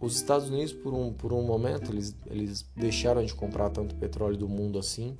os 0.00 0.16
Estados 0.16 0.50
Unidos, 0.50 0.72
por 0.72 0.92
um, 0.92 1.12
por 1.12 1.32
um 1.32 1.42
momento, 1.42 1.92
eles, 1.92 2.16
eles 2.26 2.66
deixaram 2.74 3.24
de 3.24 3.32
comprar 3.32 3.70
tanto 3.70 3.94
petróleo 3.94 4.36
do 4.36 4.48
mundo 4.48 4.78
assim, 4.78 5.16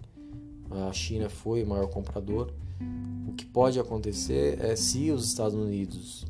a 0.70 0.92
China 0.92 1.28
foi 1.28 1.62
o 1.62 1.66
maior 1.66 1.86
comprador. 1.86 2.52
O 3.28 3.32
que 3.34 3.44
pode 3.44 3.78
acontecer 3.78 4.58
é 4.60 4.74
se 4.74 5.10
os 5.10 5.26
Estados 5.26 5.54
Unidos 5.54 6.26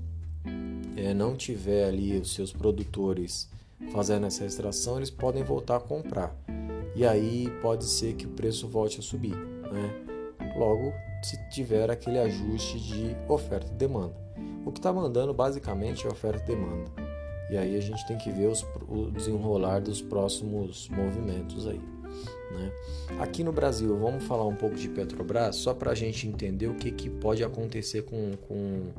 é, 1.00 1.14
não 1.14 1.34
tiver 1.34 1.84
ali 1.84 2.18
os 2.18 2.34
seus 2.34 2.52
produtores 2.52 3.48
fazendo 3.90 4.26
essa 4.26 4.44
extração, 4.44 4.98
eles 4.98 5.10
podem 5.10 5.42
voltar 5.42 5.76
a 5.76 5.80
comprar. 5.80 6.36
E 6.94 7.06
aí 7.06 7.48
pode 7.62 7.84
ser 7.84 8.14
que 8.14 8.26
o 8.26 8.30
preço 8.30 8.68
volte 8.68 9.00
a 9.00 9.02
subir. 9.02 9.34
Né? 9.34 10.54
Logo, 10.56 10.92
se 11.22 11.38
tiver 11.50 11.90
aquele 11.90 12.18
ajuste 12.18 12.78
de 12.78 13.16
oferta 13.28 13.72
e 13.72 13.76
demanda. 13.76 14.14
O 14.66 14.70
que 14.70 14.78
está 14.78 14.92
mandando 14.92 15.32
basicamente 15.32 16.06
é 16.06 16.10
oferta 16.10 16.42
e 16.42 16.54
demanda. 16.54 16.90
E 17.50 17.56
aí 17.56 17.76
a 17.76 17.80
gente 17.80 18.06
tem 18.06 18.18
que 18.18 18.30
ver 18.30 18.48
os, 18.48 18.64
o 18.88 19.10
desenrolar 19.10 19.80
dos 19.80 20.02
próximos 20.02 20.88
movimentos 20.90 21.66
aí. 21.66 21.80
Né? 22.50 22.72
Aqui 23.18 23.42
no 23.42 23.52
Brasil, 23.52 23.96
vamos 23.96 24.24
falar 24.24 24.46
um 24.46 24.54
pouco 24.54 24.76
de 24.76 24.88
Petrobras, 24.88 25.56
só 25.56 25.72
para 25.72 25.92
a 25.92 25.94
gente 25.94 26.26
entender 26.28 26.66
o 26.66 26.74
que, 26.74 26.90
que 26.90 27.08
pode 27.08 27.42
acontecer 27.42 28.02
com, 28.02 28.32
com, 28.48 28.92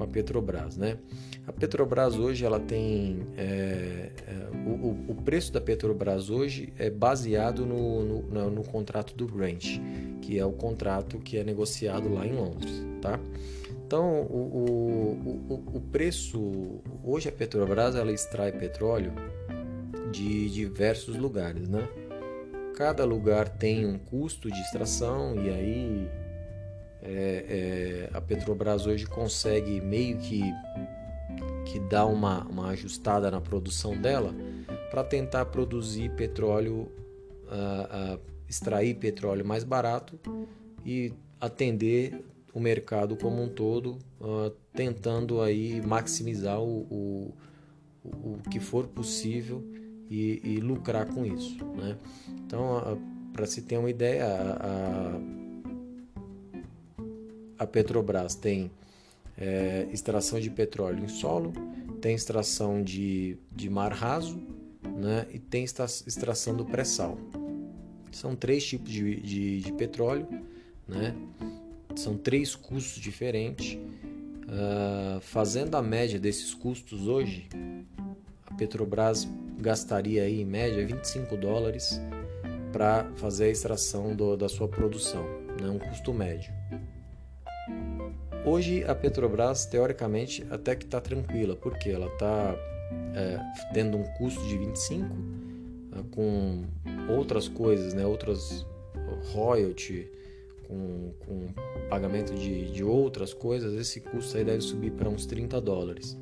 com, 0.00 0.04
a 0.04 0.06
Petrobras. 0.06 0.76
Né? 0.76 0.98
A 1.46 1.52
Petrobras 1.52 2.16
hoje 2.16 2.44
ela 2.44 2.58
tem. 2.58 3.26
É, 3.36 4.10
é, 4.26 4.34
o, 4.66 4.96
o, 5.08 5.14
preço 5.14 5.52
da 5.52 5.60
Petrobras 5.60 6.30
hoje 6.30 6.72
é 6.78 6.90
baseado 6.90 7.66
no, 7.66 8.22
no, 8.22 8.50
no, 8.50 8.64
contrato 8.64 9.14
do 9.14 9.26
Brent, 9.26 9.78
que 10.22 10.38
é 10.38 10.44
o 10.44 10.52
contrato 10.52 11.18
que 11.18 11.36
é 11.36 11.44
negociado 11.44 12.12
lá 12.12 12.26
em 12.26 12.32
Londres. 12.32 12.84
Tá? 13.00 13.20
Então, 13.86 14.22
o, 14.22 15.16
o, 15.48 15.76
o 15.76 15.80
preço. 15.80 16.80
Hoje 17.04 17.28
a 17.28 17.32
Petrobras 17.32 17.94
ela 17.94 18.12
extrai 18.12 18.52
petróleo 18.52 19.12
de 20.12 20.50
diversos 20.50 21.16
lugares, 21.16 21.68
né? 21.68 21.88
cada 22.80 23.04
lugar 23.04 23.46
tem 23.46 23.84
um 23.84 23.98
custo 23.98 24.50
de 24.50 24.58
extração 24.58 25.34
e 25.36 25.50
aí 25.50 26.08
é, 27.02 28.08
é, 28.12 28.16
a 28.16 28.20
Petrobras 28.20 28.86
hoje 28.86 29.06
consegue 29.06 29.80
meio 29.80 30.18
que, 30.18 30.42
que 31.66 31.80
dar 31.80 32.06
uma, 32.06 32.44
uma 32.44 32.68
ajustada 32.68 33.30
na 33.30 33.40
produção 33.40 33.96
dela 33.96 34.34
para 34.90 35.02
tentar 35.04 35.46
produzir 35.46 36.10
petróleo, 36.10 36.90
uh, 37.46 38.16
uh, 38.16 38.20
extrair 38.48 38.94
petróleo 38.94 39.46
mais 39.46 39.64
barato 39.64 40.18
e 40.84 41.12
atender 41.40 42.22
o 42.52 42.60
mercado 42.60 43.16
como 43.16 43.42
um 43.42 43.48
todo, 43.48 43.98
uh, 44.20 44.50
tentando 44.74 45.40
aí 45.40 45.80
maximizar 45.80 46.60
o, 46.60 46.82
o, 46.90 47.34
o 48.04 48.38
que 48.50 48.58
for 48.58 48.88
possível 48.88 49.64
e, 50.10 50.40
e 50.44 50.60
lucrar 50.60 51.06
com 51.06 51.24
isso. 51.24 51.64
Né? 51.76 51.96
Então, 52.44 53.00
para 53.32 53.46
se 53.46 53.62
ter 53.62 53.78
uma 53.78 53.88
ideia, 53.88 54.26
a, 54.26 55.16
a 55.16 55.39
Petrobras 57.66 58.34
tem 58.34 58.70
é, 59.38 59.86
extração 59.92 60.38
de 60.38 60.50
petróleo 60.50 61.04
em 61.04 61.08
solo, 61.08 61.52
tem 62.00 62.14
extração 62.14 62.82
de, 62.82 63.36
de 63.50 63.68
mar 63.68 63.92
raso 63.92 64.40
né? 64.82 65.26
e 65.32 65.38
tem 65.38 65.64
extração 65.64 66.54
do 66.54 66.64
pré-sal. 66.64 67.18
São 68.12 68.34
três 68.34 68.64
tipos 68.66 68.90
de, 68.90 69.20
de, 69.20 69.60
de, 69.60 69.72
petróleo, 69.72 70.26
né? 70.88 71.14
são 71.94 72.16
três 72.16 72.54
custos 72.54 73.00
diferentes. 73.00 73.78
Uh, 74.50 75.20
fazendo 75.20 75.76
a 75.76 75.82
média 75.82 76.18
desses 76.18 76.52
custos 76.52 77.06
hoje, 77.06 77.48
a 78.44 78.54
Petrobras 78.54 79.28
gastaria 79.58 80.24
aí, 80.24 80.40
em 80.40 80.44
média 80.44 80.84
25 80.84 81.36
dólares 81.36 82.00
para 82.72 83.04
fazer 83.16 83.44
a 83.44 83.48
extração 83.48 84.14
do, 84.14 84.36
da 84.36 84.48
sua 84.48 84.66
produção, 84.66 85.24
né? 85.60 85.68
um 85.70 85.78
custo 85.78 86.12
médio. 86.12 86.52
Hoje 88.44 88.84
a 88.84 88.94
Petrobras, 88.94 89.66
teoricamente, 89.66 90.46
até 90.50 90.74
que 90.74 90.84
está 90.84 91.00
tranquila, 91.00 91.54
porque 91.54 91.90
ela 91.90 92.06
está 92.06 92.56
é, 93.14 93.38
tendo 93.74 93.98
um 93.98 94.04
custo 94.14 94.42
de 94.46 94.56
25 94.56 95.06
é, 95.92 96.02
com 96.10 96.64
outras 97.08 97.48
coisas, 97.48 97.92
né? 97.92 98.06
outras 98.06 98.66
royalty, 99.32 100.10
com, 100.66 101.12
com 101.26 101.48
pagamento 101.88 102.32
de, 102.34 102.70
de 102.70 102.84
outras 102.84 103.34
coisas, 103.34 103.74
esse 103.74 104.00
custo 104.00 104.38
aí 104.38 104.44
deve 104.44 104.62
subir 104.62 104.92
para 104.92 105.08
uns 105.08 105.26
30 105.26 105.60
dólares. 105.60 106.16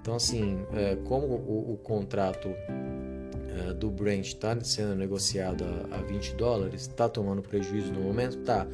Então, 0.00 0.16
assim, 0.16 0.58
é, 0.74 0.96
como 0.96 1.26
o, 1.26 1.72
o 1.72 1.76
contrato 1.78 2.48
é, 2.48 3.72
do 3.72 3.90
Brent 3.90 4.26
está 4.26 4.58
sendo 4.60 4.94
negociado 4.94 5.64
a, 5.64 5.96
a 5.96 6.02
20 6.02 6.34
dólares, 6.34 6.82
está 6.82 7.08
tomando 7.08 7.40
prejuízo 7.40 7.92
no 7.92 8.00
momento? 8.00 8.36
Tá, 8.38 8.66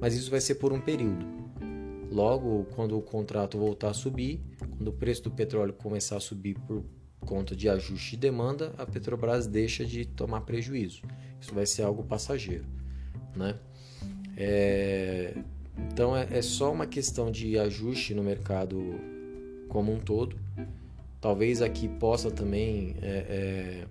mas 0.00 0.14
isso 0.14 0.30
vai 0.30 0.40
ser 0.40 0.54
por 0.54 0.72
um 0.72 0.80
período. 0.80 1.26
Logo, 2.10 2.66
quando 2.74 2.96
o 2.96 3.02
contrato 3.02 3.58
voltar 3.58 3.90
a 3.90 3.94
subir, 3.94 4.40
quando 4.76 4.88
o 4.88 4.92
preço 4.92 5.24
do 5.24 5.30
petróleo 5.30 5.72
começar 5.72 6.16
a 6.16 6.20
subir 6.20 6.54
por 6.66 6.82
conta 7.20 7.54
de 7.54 7.68
ajuste 7.68 8.12
de 8.12 8.16
demanda, 8.16 8.72
a 8.78 8.86
Petrobras 8.86 9.46
deixa 9.46 9.84
de 9.84 10.06
tomar 10.06 10.42
prejuízo. 10.42 11.02
Isso 11.40 11.54
vai 11.54 11.66
ser 11.66 11.82
algo 11.82 12.02
passageiro, 12.02 12.64
né? 13.36 13.58
É, 14.36 15.34
então 15.90 16.16
é, 16.16 16.26
é, 16.30 16.42
só 16.42 16.72
uma 16.72 16.86
questão 16.86 17.30
de 17.30 17.58
ajuste 17.58 18.14
no 18.14 18.22
mercado 18.22 18.78
como 19.68 19.92
um 19.92 19.98
todo. 19.98 20.36
Talvez 21.20 21.60
aqui 21.60 21.88
possa 21.88 22.30
também 22.30 22.96
é, 23.02 23.08
é, 23.08 23.86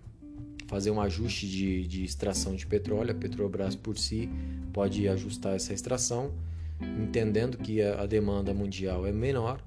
fazer 0.67 0.91
um 0.91 1.01
ajuste 1.01 1.47
de, 1.47 1.86
de 1.86 2.03
extração 2.03 2.56
de 2.56 2.65
petróleo. 2.65 3.12
A 3.12 3.15
Petrobras 3.15 3.75
por 3.75 3.97
si 3.97 4.30
pode 4.73 5.08
ajustar 5.08 5.56
essa 5.56 5.73
extração, 5.73 6.34
entendendo 6.81 7.57
que 7.57 7.81
a, 7.81 8.05
demanda 8.05 8.53
mundial 8.53 9.05
é 9.05 9.11
menor 9.11 9.59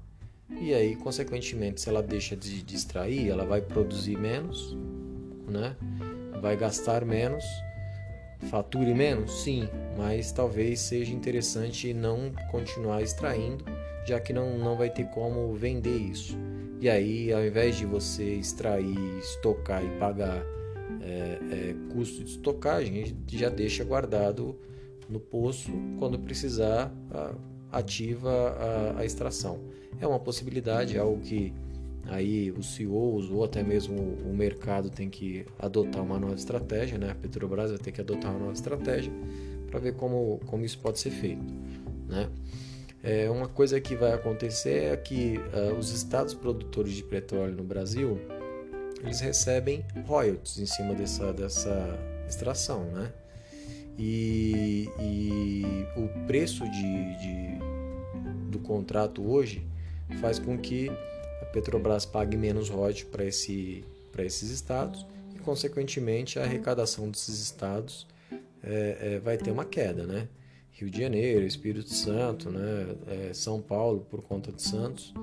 e 0.59 0.73
aí, 0.73 0.95
consequentemente, 0.95 1.81
se 1.81 1.89
ela 1.89 2.03
deixa 2.03 2.35
de, 2.35 2.63
extrair, 2.75 3.29
ela 3.29 3.45
vai 3.45 3.61
produzir 3.61 4.17
menos, 4.17 4.77
né? 5.47 5.75
vai 6.41 6.57
gastar 6.57 7.05
menos, 7.05 7.45
fature 8.49 8.93
menos, 8.93 9.43
sim, 9.43 9.69
mas 9.97 10.31
talvez 10.31 10.79
seja 10.79 11.13
interessante 11.13 11.93
não 11.93 12.31
continuar 12.49 13.01
extraindo, 13.01 13.63
já 14.05 14.19
que 14.19 14.33
não, 14.33 14.57
não 14.57 14.75
vai 14.75 14.89
ter 14.89 15.05
como 15.09 15.53
vender 15.53 15.97
isso. 15.97 16.37
E 16.79 16.89
aí, 16.89 17.31
ao 17.31 17.45
invés 17.45 17.77
de 17.77 17.85
você 17.85 18.35
extrair, 18.35 18.97
estocar 19.19 19.83
e 19.83 19.99
pagar 19.99 20.43
é, 21.03 21.39
é, 21.51 21.75
custo 21.93 22.23
de 22.23 22.31
estocagem, 22.31 23.15
já 23.27 23.49
deixa 23.49 23.83
guardado 23.83 24.57
no 25.11 25.19
poço, 25.19 25.71
quando 25.99 26.17
precisar, 26.17 26.91
ativa 27.71 28.31
a, 28.31 28.99
a 28.99 29.05
extração. 29.05 29.59
É 29.99 30.07
uma 30.07 30.19
possibilidade, 30.19 30.95
é 30.97 30.99
algo 30.99 31.19
que 31.21 31.53
aí 32.07 32.51
os 32.51 32.75
CEOs 32.75 33.29
ou 33.29 33.43
até 33.43 33.61
mesmo 33.61 33.95
o 33.97 34.33
mercado 34.33 34.89
tem 34.89 35.09
que 35.09 35.45
adotar 35.59 36.01
uma 36.01 36.19
nova 36.19 36.35
estratégia, 36.35 36.97
né? 36.97 37.11
A 37.11 37.15
Petrobras 37.15 37.69
vai 37.69 37.79
ter 37.79 37.91
que 37.91 38.01
adotar 38.01 38.31
uma 38.31 38.39
nova 38.39 38.53
estratégia 38.53 39.13
para 39.69 39.79
ver 39.79 39.93
como, 39.95 40.39
como 40.47 40.65
isso 40.65 40.79
pode 40.79 40.99
ser 40.99 41.11
feito, 41.11 41.53
né? 42.07 42.29
É, 43.03 43.29
uma 43.31 43.47
coisa 43.47 43.81
que 43.81 43.95
vai 43.95 44.13
acontecer 44.13 44.93
é 44.93 44.97
que 44.97 45.37
uh, 45.37 45.75
os 45.75 45.91
estados 45.91 46.35
produtores 46.35 46.93
de 46.93 47.03
petróleo 47.03 47.55
no 47.55 47.63
Brasil 47.63 48.19
eles 49.03 49.19
recebem 49.19 49.83
royalties 50.05 50.59
em 50.59 50.67
cima 50.67 50.93
dessa, 50.93 51.33
dessa 51.33 51.97
extração, 52.27 52.85
né? 52.91 53.11
E, 54.03 54.89
e 54.99 55.85
o 55.95 56.25
preço 56.25 56.63
de, 56.71 57.19
de, 57.19 58.49
do 58.49 58.57
contrato 58.57 59.23
hoje 59.23 59.63
faz 60.19 60.39
com 60.39 60.57
que 60.57 60.89
a 61.39 61.45
Petrobras 61.45 62.03
pague 62.03 62.35
menos 62.35 62.67
royalties 62.67 63.03
para 63.03 63.23
esse, 63.23 63.85
esses 64.17 64.49
estados 64.49 65.05
e, 65.35 65.39
consequentemente, 65.39 66.39
a 66.39 66.43
arrecadação 66.43 67.11
desses 67.11 67.39
estados 67.39 68.07
é, 68.63 68.97
é, 68.99 69.19
vai 69.19 69.37
ter 69.37 69.51
uma 69.51 69.65
queda, 69.65 70.07
né? 70.07 70.27
Rio 70.71 70.89
de 70.89 70.99
Janeiro, 70.99 71.45
Espírito 71.45 71.93
Santo, 71.93 72.49
né? 72.49 72.95
É, 73.07 73.33
São 73.35 73.61
Paulo, 73.61 74.07
por 74.09 74.23
conta 74.23 74.51
de 74.51 74.63
Santos, 74.63 75.13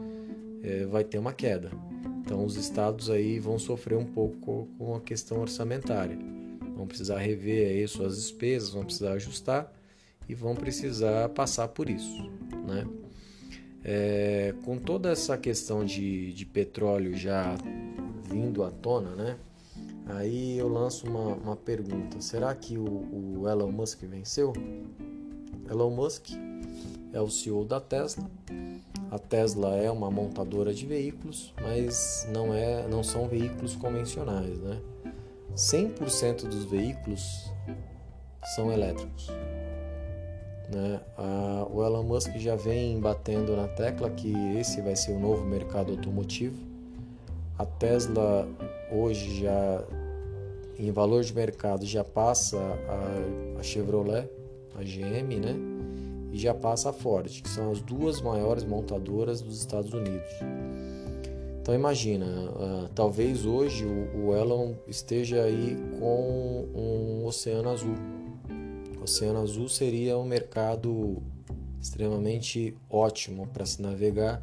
é, 0.63 0.87
vai 0.87 1.03
ter 1.03 1.19
uma 1.19 1.33
queda. 1.33 1.73
Então, 2.21 2.45
os 2.45 2.55
estados 2.55 3.11
aí 3.11 3.41
vão 3.41 3.59
sofrer 3.59 3.99
um 3.99 4.05
pouco 4.05 4.69
com 4.79 4.95
a 4.95 5.01
questão 5.01 5.41
orçamentária. 5.41 6.38
Vão 6.79 6.87
precisar 6.87 7.19
rever 7.19 7.67
aí 7.67 7.89
suas 7.89 8.15
despesas, 8.15 8.71
vão 8.71 8.85
precisar 8.85 9.15
ajustar 9.15 9.73
e 10.29 10.35
vão 10.35 10.55
precisar 10.55 11.29
passar 11.31 11.67
por 11.67 11.91
isso, 11.91 12.31
né? 12.65 12.87
É, 13.83 14.55
com 14.65 14.79
toda 14.79 15.11
essa 15.11 15.37
questão 15.37 15.85
de, 15.85 16.33
de 16.33 16.47
petróleo 16.47 17.17
já 17.17 17.57
vindo 18.31 18.63
à 18.63 18.71
tona, 18.71 19.11
né? 19.17 19.37
Aí 20.07 20.57
eu 20.57 20.69
lanço 20.69 21.09
uma, 21.09 21.35
uma 21.35 21.57
pergunta: 21.57 22.21
será 22.21 22.55
que 22.55 22.79
o, 22.79 22.85
o 23.41 23.49
Elon 23.49 23.73
Musk 23.73 24.05
venceu? 24.05 24.53
Elon 25.69 25.91
Musk 25.91 26.31
é 27.13 27.21
o 27.21 27.29
CEO 27.29 27.65
da 27.65 27.81
Tesla. 27.81 28.31
A 29.11 29.19
Tesla 29.19 29.75
é 29.75 29.91
uma 29.91 30.13
montadora 30.13 30.73
de 30.73 30.87
veículos, 30.87 31.53
mas 31.61 32.25
não, 32.33 32.55
é, 32.55 32.87
não 32.87 33.03
são 33.03 33.27
veículos 33.27 33.75
convencionais, 33.75 34.61
né? 34.61 34.81
100% 35.59 36.45
dos 36.45 36.65
veículos 36.65 37.51
são 38.55 38.71
elétricos. 38.71 39.29
Né? 40.73 41.01
A, 41.17 41.67
o 41.69 41.85
Elon 41.85 42.05
Musk 42.05 42.37
já 42.37 42.55
vem 42.55 43.01
batendo 43.01 43.57
na 43.57 43.67
tecla 43.67 44.09
que 44.09 44.33
esse 44.57 44.81
vai 44.81 44.95
ser 44.95 45.11
o 45.13 45.19
novo 45.19 45.45
mercado 45.45 45.91
automotivo. 45.91 46.57
A 47.59 47.67
Tesla 47.67 48.49
hoje 48.93 49.41
já 49.41 49.85
em 50.79 50.93
valor 50.93 51.25
de 51.25 51.35
mercado 51.35 51.85
já 51.85 52.05
passa 52.05 52.57
a, 52.57 53.59
a 53.59 53.63
Chevrolet, 53.65 54.31
a 54.79 54.85
GM, 54.85 55.41
né? 55.41 55.57
E 56.31 56.39
já 56.39 56.55
passa 56.55 56.91
a 56.91 56.93
Ford, 56.93 57.27
que 57.43 57.49
são 57.49 57.73
as 57.73 57.81
duas 57.81 58.21
maiores 58.21 58.63
montadoras 58.63 59.41
dos 59.41 59.59
Estados 59.59 59.93
Unidos. 59.93 60.31
Então 61.69 61.77
imagina, 61.77 62.25
uh, 62.25 62.89
talvez 62.95 63.45
hoje 63.45 63.85
o, 63.85 64.29
o 64.29 64.35
Elon 64.35 64.73
esteja 64.87 65.43
aí 65.43 65.77
com 66.01 66.67
um 66.75 67.27
oceano 67.27 67.69
azul 67.69 67.95
Oceano 69.03 69.43
Azul 69.43 69.69
seria 69.69 70.17
um 70.17 70.25
mercado 70.25 71.23
extremamente 71.79 72.75
ótimo 72.89 73.47
para 73.49 73.67
se 73.67 73.83
navegar, 73.83 74.43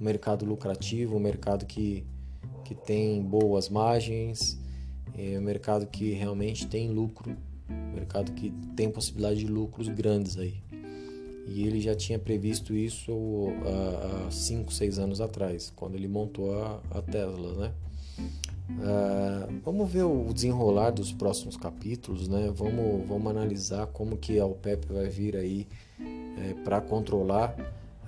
um 0.00 0.04
mercado 0.04 0.46
lucrativo, 0.46 1.14
um 1.14 1.20
mercado 1.20 1.66
que, 1.66 2.06
que 2.64 2.74
tem 2.74 3.22
boas 3.22 3.68
margens, 3.68 4.58
é 5.14 5.38
um 5.38 5.42
mercado 5.42 5.86
que 5.86 6.12
realmente 6.12 6.66
tem 6.66 6.90
lucro, 6.90 7.36
um 7.68 7.94
mercado 7.94 8.32
que 8.32 8.50
tem 8.74 8.90
possibilidade 8.90 9.40
de 9.40 9.46
lucros 9.46 9.88
grandes 9.88 10.38
aí. 10.38 10.71
E 11.46 11.66
ele 11.66 11.80
já 11.80 11.94
tinha 11.94 12.18
previsto 12.18 12.74
isso 12.74 13.12
há 14.26 14.30
5, 14.30 14.72
6 14.72 14.98
anos 14.98 15.20
atrás, 15.20 15.72
quando 15.74 15.94
ele 15.96 16.08
montou 16.08 16.54
a, 16.62 16.80
a 16.90 17.02
Tesla, 17.02 17.54
né? 17.54 17.72
Uh, 18.70 19.60
vamos 19.64 19.90
ver 19.90 20.04
o 20.04 20.32
desenrolar 20.32 20.90
dos 20.90 21.12
próximos 21.12 21.56
capítulos, 21.56 22.28
né? 22.28 22.50
Vamos, 22.54 23.06
vamos 23.06 23.30
analisar 23.30 23.86
como 23.88 24.16
que 24.16 24.38
a 24.38 24.46
OPEP 24.46 24.86
vai 24.92 25.08
vir 25.08 25.36
aí 25.36 25.66
é, 26.00 26.54
para 26.64 26.80
controlar 26.80 27.54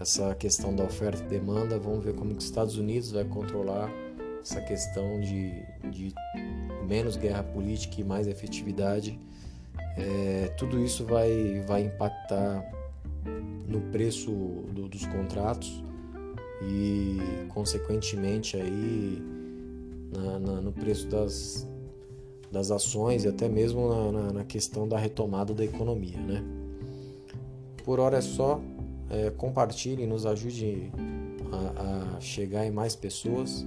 essa 0.01 0.35
questão 0.35 0.75
da 0.75 0.85
oferta 0.85 1.23
e 1.23 1.27
demanda. 1.27 1.79
Vamos 1.79 2.05
ver 2.05 2.15
como 2.15 2.31
que 2.33 2.39
os 2.39 2.45
Estados 2.45 2.77
Unidos 2.77 3.13
vai 3.13 3.25
controlar 3.25 3.91
essa 4.41 4.61
questão 4.61 5.21
de, 5.21 5.63
de 5.91 6.15
menos 6.87 7.17
guerra 7.17 7.43
política 7.43 8.01
e 8.01 8.05
mais 8.05 8.27
efetividade. 8.27 9.19
É, 9.97 10.53
tudo 10.57 10.83
isso 10.83 11.05
vai, 11.05 11.63
vai 11.67 11.83
impactar 11.83 12.65
no 13.67 13.81
preço 13.93 14.31
do, 14.73 14.89
dos 14.89 15.07
contratos 15.07 15.83
e, 16.63 17.19
consequentemente, 17.49 18.57
aí 18.57 19.23
na, 20.13 20.39
na, 20.39 20.61
no 20.61 20.73
preço 20.73 21.09
das, 21.09 21.69
das 22.51 22.71
ações 22.71 23.25
e 23.25 23.29
até 23.29 23.49
mesmo 23.49 24.13
na, 24.13 24.33
na, 24.33 24.45
questão 24.45 24.87
da 24.87 24.99
retomada 24.99 25.53
da 25.53 25.65
economia. 25.65 26.19
Né? 26.19 26.43
Por 27.85 27.99
hora 28.01 28.19
é 28.19 28.21
só, 28.21 28.61
é, 29.11 29.31
compartilhe, 29.31 30.07
nos 30.07 30.25
ajude 30.25 30.91
a, 31.53 32.17
a 32.17 32.21
chegar 32.21 32.65
em 32.65 32.71
mais 32.71 32.95
pessoas, 32.95 33.65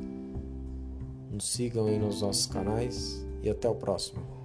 nos 1.31 1.47
sigam 1.47 1.87
aí 1.87 1.99
nos 1.99 2.21
nossos 2.21 2.45
canais 2.47 3.25
e 3.43 3.49
até 3.49 3.67
o 3.69 3.75
próximo. 3.75 4.36